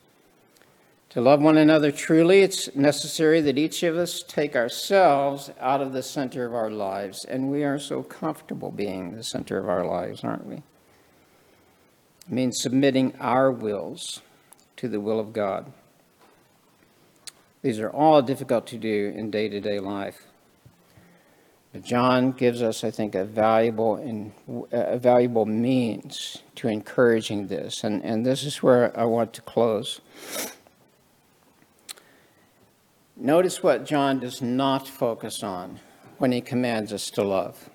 To 1.16 1.22
love 1.22 1.42
one 1.42 1.56
another 1.56 1.94
truly, 1.94 2.42
it's 2.42 2.76
necessary 2.76 3.40
that 3.40 3.58
each 3.58 3.84
of 3.84 3.96
us 3.96 4.22
take 4.22 4.54
ourselves 4.54 5.50
out 5.62 5.80
of 5.80 5.94
the 5.94 6.04
center 6.04 6.46
of 6.46 6.54
our 6.54 6.70
lives. 6.70 7.24
And 7.24 7.50
we 7.50 7.64
are 7.64 7.80
so 7.80 8.04
comfortable 8.04 8.70
being 8.70 9.16
the 9.16 9.24
center 9.24 9.58
of 9.58 9.70
our 9.70 9.86
lives, 9.86 10.26
aren't 10.26 10.46
we? 10.46 10.56
It 10.56 10.64
means 12.28 12.60
submitting 12.60 13.14
our 13.22 13.50
wills 13.50 14.24
to 14.76 14.90
the 14.90 15.00
will 15.00 15.22
of 15.22 15.32
God. 15.32 15.72
These 17.62 17.80
are 17.80 17.90
all 17.90 18.22
difficult 18.22 18.68
to 18.68 18.78
do 18.78 19.14
in 19.16 19.32
day 19.32 19.48
to 19.48 19.62
day 19.62 19.80
life. 19.80 20.24
But 21.72 21.84
John 21.84 22.34
gives 22.34 22.62
us, 22.62 22.84
I 22.84 22.92
think, 22.92 23.16
a 23.16 23.24
valuable, 23.24 23.96
in, 23.96 24.34
a 24.70 24.98
valuable 24.98 25.46
means 25.46 26.44
to 26.56 26.68
encouraging 26.68 27.48
this. 27.48 27.86
And, 27.86 28.04
and 28.04 28.26
this 28.26 28.44
is 28.44 28.62
where 28.62 28.92
I 29.00 29.06
want 29.06 29.32
to 29.36 29.42
close. 29.42 30.02
Notice 33.18 33.64
what 33.64 33.86
John 33.86 34.20
does 34.20 34.42
not 34.42 34.88
focus 34.88 35.42
on 35.42 35.80
when 36.18 36.34
he 36.34 36.42
commands 36.42 36.92
us 36.92 37.10
to 37.12 37.24
love. 37.24 37.70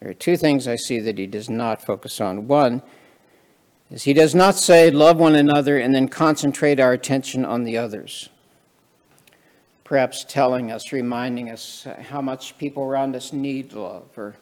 There 0.00 0.10
are 0.10 0.14
two 0.14 0.36
things 0.36 0.66
I 0.66 0.76
see 0.76 1.00
that 1.00 1.18
he 1.18 1.26
does 1.26 1.50
not 1.50 1.84
focus 1.84 2.20
on. 2.20 2.48
One 2.48 2.82
is 3.90 4.04
he 4.04 4.14
does 4.14 4.34
not 4.34 4.54
say, 4.54 4.90
love 4.90 5.18
one 5.18 5.34
another, 5.34 5.78
and 5.78 5.94
then 5.94 6.08
concentrate 6.08 6.80
our 6.80 6.92
attention 6.92 7.44
on 7.44 7.64
the 7.64 7.76
others. 7.76 8.30
Perhaps 9.84 10.24
telling 10.28 10.72
us, 10.72 10.92
reminding 10.92 11.50
us 11.50 11.86
how 12.08 12.20
much 12.20 12.58
people 12.58 12.82
around 12.82 13.14
us 13.14 13.32
need 13.32 13.74
love, 13.74 14.08
or, 14.16 14.34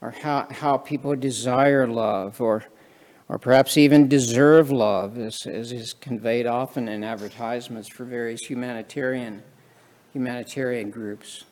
or 0.00 0.10
how, 0.10 0.46
how 0.50 0.76
people 0.78 1.14
desire 1.14 1.86
love, 1.86 2.40
or 2.40 2.64
or 3.32 3.38
perhaps 3.38 3.78
even 3.78 4.08
deserve 4.08 4.70
love, 4.70 5.16
as, 5.16 5.46
as 5.46 5.72
is 5.72 5.94
conveyed 5.94 6.46
often 6.46 6.86
in 6.86 7.02
advertisements 7.02 7.88
for 7.88 8.04
various 8.04 8.42
humanitarian, 8.42 9.42
humanitarian 10.12 10.90
groups. 10.90 11.44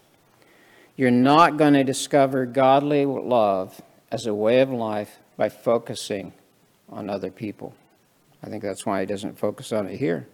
You're 0.94 1.10
not 1.10 1.56
going 1.56 1.72
to 1.72 1.82
discover 1.82 2.44
godly 2.44 3.06
love 3.06 3.80
as 4.12 4.26
a 4.26 4.34
way 4.34 4.60
of 4.60 4.70
life 4.70 5.20
by 5.38 5.48
focusing 5.48 6.34
on 6.90 7.08
other 7.08 7.30
people. 7.30 7.74
I 8.42 8.50
think 8.50 8.62
that's 8.62 8.84
why 8.84 9.00
he 9.00 9.06
doesn't 9.06 9.38
focus 9.38 9.72
on 9.72 9.86
it 9.86 9.96
here. 9.96 10.28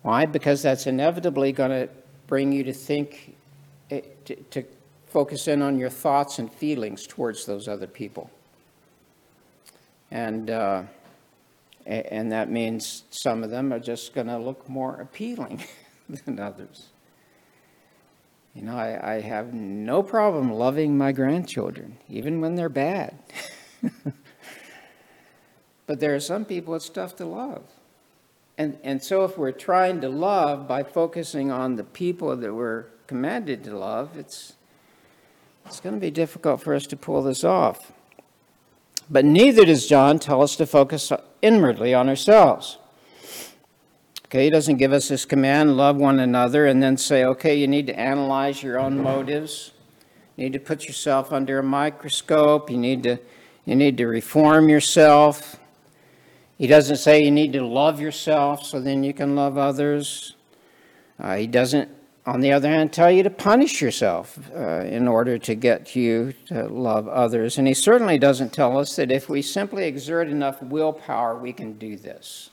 Why? 0.00 0.24
Because 0.24 0.62
that's 0.62 0.86
inevitably 0.86 1.52
going 1.52 1.72
to 1.72 1.90
bring 2.26 2.52
you 2.52 2.64
to 2.64 2.72
think, 2.72 3.36
eh, 3.90 4.00
to, 4.24 4.34
to 4.34 4.64
focus 5.08 5.46
in 5.46 5.60
on 5.60 5.78
your 5.78 5.90
thoughts 5.90 6.38
and 6.38 6.50
feelings 6.50 7.06
towards 7.06 7.44
those 7.44 7.68
other 7.68 7.86
people. 7.86 8.30
And, 10.12 10.50
uh, 10.50 10.82
and 11.86 12.30
that 12.32 12.50
means 12.50 13.04
some 13.08 13.42
of 13.42 13.48
them 13.50 13.72
are 13.72 13.80
just 13.80 14.14
going 14.14 14.26
to 14.26 14.36
look 14.36 14.68
more 14.68 15.00
appealing 15.00 15.64
than 16.08 16.38
others. 16.38 16.90
You 18.54 18.60
know, 18.60 18.76
I, 18.76 19.14
I 19.14 19.20
have 19.22 19.54
no 19.54 20.02
problem 20.02 20.52
loving 20.52 20.98
my 20.98 21.12
grandchildren, 21.12 21.96
even 22.10 22.42
when 22.42 22.56
they're 22.56 22.68
bad. 22.68 23.18
but 25.86 25.98
there 25.98 26.14
are 26.14 26.20
some 26.20 26.44
people 26.44 26.74
it's 26.74 26.90
tough 26.90 27.16
to 27.16 27.24
love. 27.24 27.62
And, 28.58 28.78
and 28.84 29.02
so 29.02 29.24
if 29.24 29.38
we're 29.38 29.50
trying 29.50 30.02
to 30.02 30.10
love 30.10 30.68
by 30.68 30.82
focusing 30.82 31.50
on 31.50 31.76
the 31.76 31.84
people 31.84 32.36
that 32.36 32.52
we're 32.52 32.84
commanded 33.06 33.64
to 33.64 33.78
love, 33.78 34.18
it's, 34.18 34.52
it's 35.64 35.80
going 35.80 35.94
to 35.94 36.00
be 36.00 36.10
difficult 36.10 36.60
for 36.60 36.74
us 36.74 36.86
to 36.88 36.98
pull 36.98 37.22
this 37.22 37.44
off. 37.44 37.92
But 39.12 39.26
neither 39.26 39.66
does 39.66 39.86
John 39.86 40.18
tell 40.18 40.40
us 40.40 40.56
to 40.56 40.64
focus 40.64 41.12
inwardly 41.42 41.92
on 41.92 42.08
ourselves. 42.08 42.78
Okay, 44.24 44.44
he 44.44 44.50
doesn't 44.50 44.78
give 44.78 44.94
us 44.94 45.08
this 45.08 45.26
command, 45.26 45.76
love 45.76 45.98
one 45.98 46.18
another, 46.18 46.64
and 46.64 46.82
then 46.82 46.96
say, 46.96 47.22
okay, 47.24 47.54
you 47.54 47.68
need 47.68 47.86
to 47.88 48.00
analyze 48.00 48.62
your 48.62 48.80
own 48.80 49.02
motives. 49.02 49.72
You 50.36 50.44
need 50.44 50.54
to 50.54 50.58
put 50.58 50.86
yourself 50.86 51.30
under 51.30 51.58
a 51.58 51.62
microscope. 51.62 52.70
You 52.70 52.78
need 52.78 53.02
to, 53.02 53.18
you 53.66 53.76
need 53.76 53.98
to 53.98 54.06
reform 54.06 54.70
yourself. 54.70 55.60
He 56.56 56.66
doesn't 56.66 56.96
say 56.96 57.22
you 57.22 57.30
need 57.30 57.52
to 57.52 57.66
love 57.66 58.00
yourself 58.00 58.64
so 58.64 58.80
then 58.80 59.04
you 59.04 59.12
can 59.12 59.36
love 59.36 59.58
others. 59.58 60.36
Uh, 61.20 61.36
he 61.36 61.46
doesn't 61.46 61.90
on 62.24 62.40
the 62.40 62.52
other 62.52 62.68
hand, 62.68 62.92
tell 62.92 63.10
you 63.10 63.24
to 63.24 63.30
punish 63.30 63.82
yourself 63.82 64.38
uh, 64.54 64.84
in 64.84 65.08
order 65.08 65.38
to 65.38 65.54
get 65.54 65.96
you 65.96 66.32
to 66.46 66.68
love 66.68 67.08
others. 67.08 67.58
And 67.58 67.66
he 67.66 67.74
certainly 67.74 68.16
doesn't 68.16 68.52
tell 68.52 68.78
us 68.78 68.94
that 68.96 69.10
if 69.10 69.28
we 69.28 69.42
simply 69.42 69.84
exert 69.84 70.28
enough 70.28 70.62
willpower, 70.62 71.36
we 71.36 71.52
can 71.52 71.78
do 71.78 71.96
this. 71.96 72.50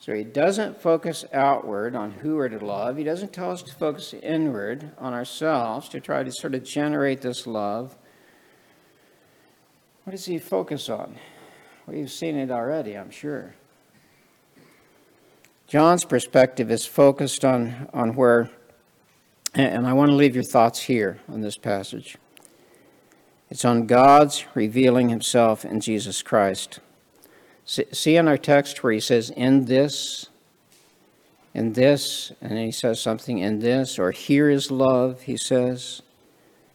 So 0.00 0.12
he 0.12 0.24
doesn't 0.24 0.82
focus 0.82 1.24
outward 1.32 1.94
on 1.94 2.10
who 2.10 2.36
we're 2.36 2.48
to 2.48 2.62
love. 2.62 2.96
He 2.96 3.04
doesn't 3.04 3.32
tell 3.32 3.52
us 3.52 3.62
to 3.62 3.74
focus 3.74 4.12
inward 4.12 4.90
on 4.98 5.14
ourselves 5.14 5.88
to 5.90 6.00
try 6.00 6.24
to 6.24 6.32
sort 6.32 6.54
of 6.54 6.64
generate 6.64 7.22
this 7.22 7.46
love. 7.46 7.96
What 10.02 10.10
does 10.10 10.26
he 10.26 10.38
focus 10.38 10.90
on? 10.90 11.16
We've 11.86 12.10
seen 12.10 12.36
it 12.36 12.50
already, 12.50 12.98
I'm 12.98 13.10
sure. 13.10 13.54
John's 15.74 16.04
perspective 16.04 16.70
is 16.70 16.86
focused 16.86 17.44
on, 17.44 17.88
on 17.92 18.14
where, 18.14 18.48
and 19.56 19.88
I 19.88 19.92
want 19.92 20.08
to 20.08 20.14
leave 20.14 20.36
your 20.36 20.44
thoughts 20.44 20.82
here 20.82 21.18
on 21.28 21.40
this 21.40 21.56
passage. 21.56 22.16
It's 23.50 23.64
on 23.64 23.88
God's 23.88 24.44
revealing 24.54 25.08
himself 25.08 25.64
in 25.64 25.80
Jesus 25.80 26.22
Christ. 26.22 26.78
See 27.64 28.14
in 28.14 28.28
our 28.28 28.38
text 28.38 28.84
where 28.84 28.92
he 28.92 29.00
says, 29.00 29.30
in 29.30 29.64
this, 29.64 30.28
in 31.54 31.72
this, 31.72 32.30
and 32.40 32.56
he 32.56 32.70
says 32.70 33.00
something 33.00 33.40
in 33.40 33.58
this, 33.58 33.98
or 33.98 34.12
here 34.12 34.48
is 34.48 34.70
love, 34.70 35.22
he 35.22 35.36
says. 35.36 36.02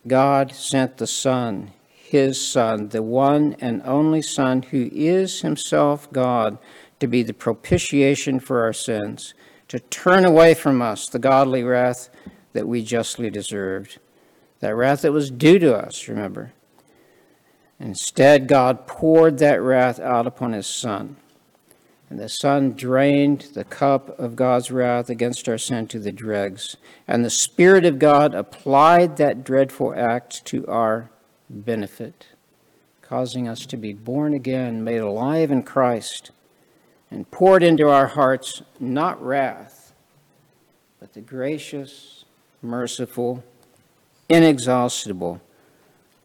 God 0.08 0.52
sent 0.54 0.98
the 0.98 1.08
Son, 1.08 1.72
his 1.90 2.46
Son, 2.46 2.90
the 2.90 3.02
one 3.02 3.56
and 3.62 3.82
only 3.86 4.22
Son 4.22 4.62
who 4.62 4.90
is 4.92 5.40
himself 5.40 6.12
God 6.12 6.58
to 7.00 7.08
be 7.08 7.24
the 7.24 7.34
propitiation 7.34 8.40
for 8.40 8.64
our 8.64 8.74
sins, 8.74 9.34
to 9.68 9.80
turn 9.80 10.26
away 10.26 10.54
from 10.54 10.82
us 10.82 11.08
the 11.08 11.20
godly 11.20 11.64
wrath 11.64 12.10
that 12.54 12.68
we 12.68 12.84
justly 12.84 13.30
deserved, 13.30 14.00
that 14.60 14.76
wrath 14.76 15.02
that 15.02 15.12
was 15.12 15.32
due 15.32 15.60
to 15.60 15.76
us, 15.76 16.08
remember. 16.08 16.54
Instead, 17.80 18.48
God 18.48 18.88
poured 18.88 19.38
that 19.38 19.62
wrath 19.62 20.00
out 20.00 20.28
upon 20.28 20.52
his 20.52 20.68
Son. 20.68 21.16
And 22.10 22.20
the 22.20 22.28
Son 22.28 22.72
drained 22.74 23.52
the 23.54 23.64
cup 23.64 24.20
of 24.20 24.36
God's 24.36 24.72
wrath 24.72 25.10
against 25.10 25.48
our 25.48 25.60
sin 25.60 25.88
to 25.88 26.00
the 26.00 26.12
dregs. 26.12 26.76
And 27.08 27.24
the 27.24 27.30
Spirit 27.30 27.86
of 27.86 28.00
God 28.00 28.34
applied 28.34 29.18
that 29.18 29.44
dreadful 29.44 29.94
act 29.96 30.44
to 30.46 30.66
our 30.68 31.12
benefit, 31.50 32.28
causing 33.02 33.48
us 33.48 33.66
to 33.68 33.78
be 33.78 33.94
born 33.94 34.34
again, 34.34 34.84
made 34.84 34.98
alive 34.98 35.52
in 35.52 35.64
Christ 35.64 36.32
and 37.12 37.30
poured 37.32 37.64
into 37.64 37.90
our 37.90 38.08
hearts 38.08 38.62
not 38.80 39.24
wrath, 39.24 39.94
but 41.00 41.14
the 41.14 41.22
gracious, 41.22 42.26
merciful, 42.62 43.44
inexhaustible 44.28 45.42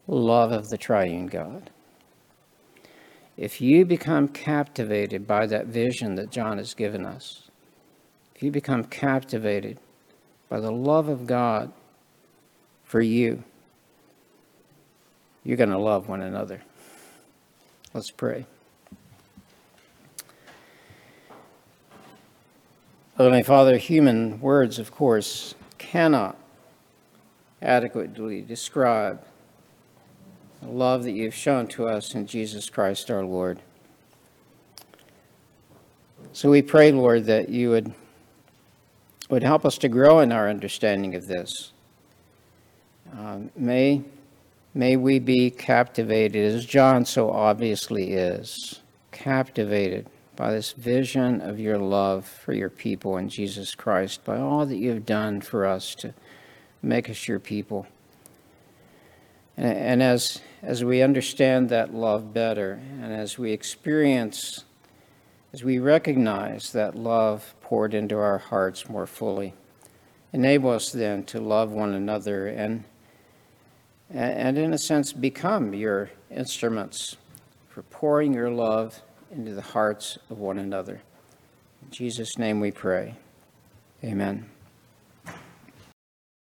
love 0.07 0.51
of 0.51 0.69
the 0.69 0.77
triune 0.77 1.27
God. 1.27 1.69
If 3.37 3.59
you 3.59 3.83
become 3.83 4.27
captivated 4.27 5.27
by 5.27 5.45
that 5.47 5.65
vision 5.67 6.15
that 6.15 6.29
John 6.29 6.57
has 6.57 6.73
given 6.73 7.05
us, 7.05 7.49
if 8.35 8.43
you 8.43 8.51
become 8.51 8.85
captivated 8.85 9.79
by 10.47 10.59
the 10.59 10.71
love 10.71 11.09
of 11.09 11.25
God 11.25 11.71
for 12.83 13.01
you, 13.01 13.43
you're 15.43 15.57
going 15.57 15.69
to 15.69 15.77
love 15.77 16.07
one 16.07 16.21
another. 16.21 16.61
Let's 17.93 18.11
pray. 18.11 18.45
Heavenly 23.17 23.43
Father, 23.43 23.77
human 23.77 24.41
words, 24.41 24.77
of 24.77 24.91
course, 24.91 25.55
cannot 25.77 26.35
adequately 27.61 28.41
describe 28.41 29.23
the 30.61 30.67
love 30.67 31.03
that 31.03 31.13
you've 31.13 31.33
shown 31.33 31.67
to 31.67 31.87
us 31.87 32.13
in 32.13 32.27
Jesus 32.27 32.69
Christ 32.69 33.09
our 33.09 33.23
Lord. 33.23 33.61
So 36.33 36.49
we 36.49 36.61
pray, 36.61 36.91
Lord, 36.91 37.23
that 37.27 37.47
you 37.47 37.69
would, 37.69 37.93
would 39.29 39.43
help 39.43 39.65
us 39.65 39.77
to 39.77 39.87
grow 39.87 40.19
in 40.19 40.33
our 40.33 40.49
understanding 40.49 41.15
of 41.15 41.25
this. 41.25 41.71
Um, 43.17 43.49
may, 43.55 44.03
may 44.73 44.97
we 44.97 45.19
be 45.19 45.51
captivated, 45.51 46.53
as 46.53 46.65
John 46.65 47.05
so 47.05 47.31
obviously 47.31 48.11
is, 48.11 48.81
captivated 49.13 50.05
by 50.35 50.51
this 50.51 50.73
vision 50.73 51.41
of 51.41 51.59
your 51.59 51.77
love 51.77 52.25
for 52.25 52.53
your 52.53 52.69
people 52.69 53.17
in 53.17 53.29
Jesus 53.29 53.75
Christ, 53.75 54.23
by 54.25 54.37
all 54.37 54.65
that 54.65 54.77
you 54.77 54.89
have 54.89 55.05
done 55.05 55.41
for 55.41 55.65
us 55.65 55.95
to 55.95 56.13
make 56.81 57.09
us 57.09 57.27
your 57.27 57.39
people. 57.39 57.87
And, 59.57 59.77
and 59.77 60.03
as, 60.03 60.41
as 60.61 60.83
we 60.83 61.01
understand 61.01 61.69
that 61.69 61.93
love 61.93 62.33
better, 62.33 62.79
and 63.01 63.13
as 63.13 63.37
we 63.37 63.51
experience, 63.51 64.65
as 65.53 65.63
we 65.63 65.79
recognize 65.79 66.71
that 66.73 66.95
love 66.95 67.55
poured 67.61 67.93
into 67.93 68.17
our 68.17 68.37
hearts 68.37 68.89
more 68.89 69.07
fully, 69.07 69.53
enable 70.33 70.71
us 70.71 70.91
then 70.91 71.23
to 71.23 71.39
love 71.39 71.71
one 71.71 71.93
another 71.93 72.47
and, 72.47 72.83
and 74.09 74.57
in 74.57 74.73
a 74.73 74.77
sense, 74.77 75.13
become 75.13 75.73
your 75.73 76.11
instruments 76.29 77.17
for 77.69 77.81
pouring 77.83 78.33
your 78.33 78.49
love 78.49 79.01
into 79.31 79.53
the 79.53 79.61
hearts 79.61 80.17
of 80.29 80.39
one 80.39 80.57
another. 80.57 81.01
In 81.81 81.91
Jesus' 81.91 82.37
name 82.37 82.59
we 82.59 82.71
pray. 82.71 83.15
Amen. 84.03 84.49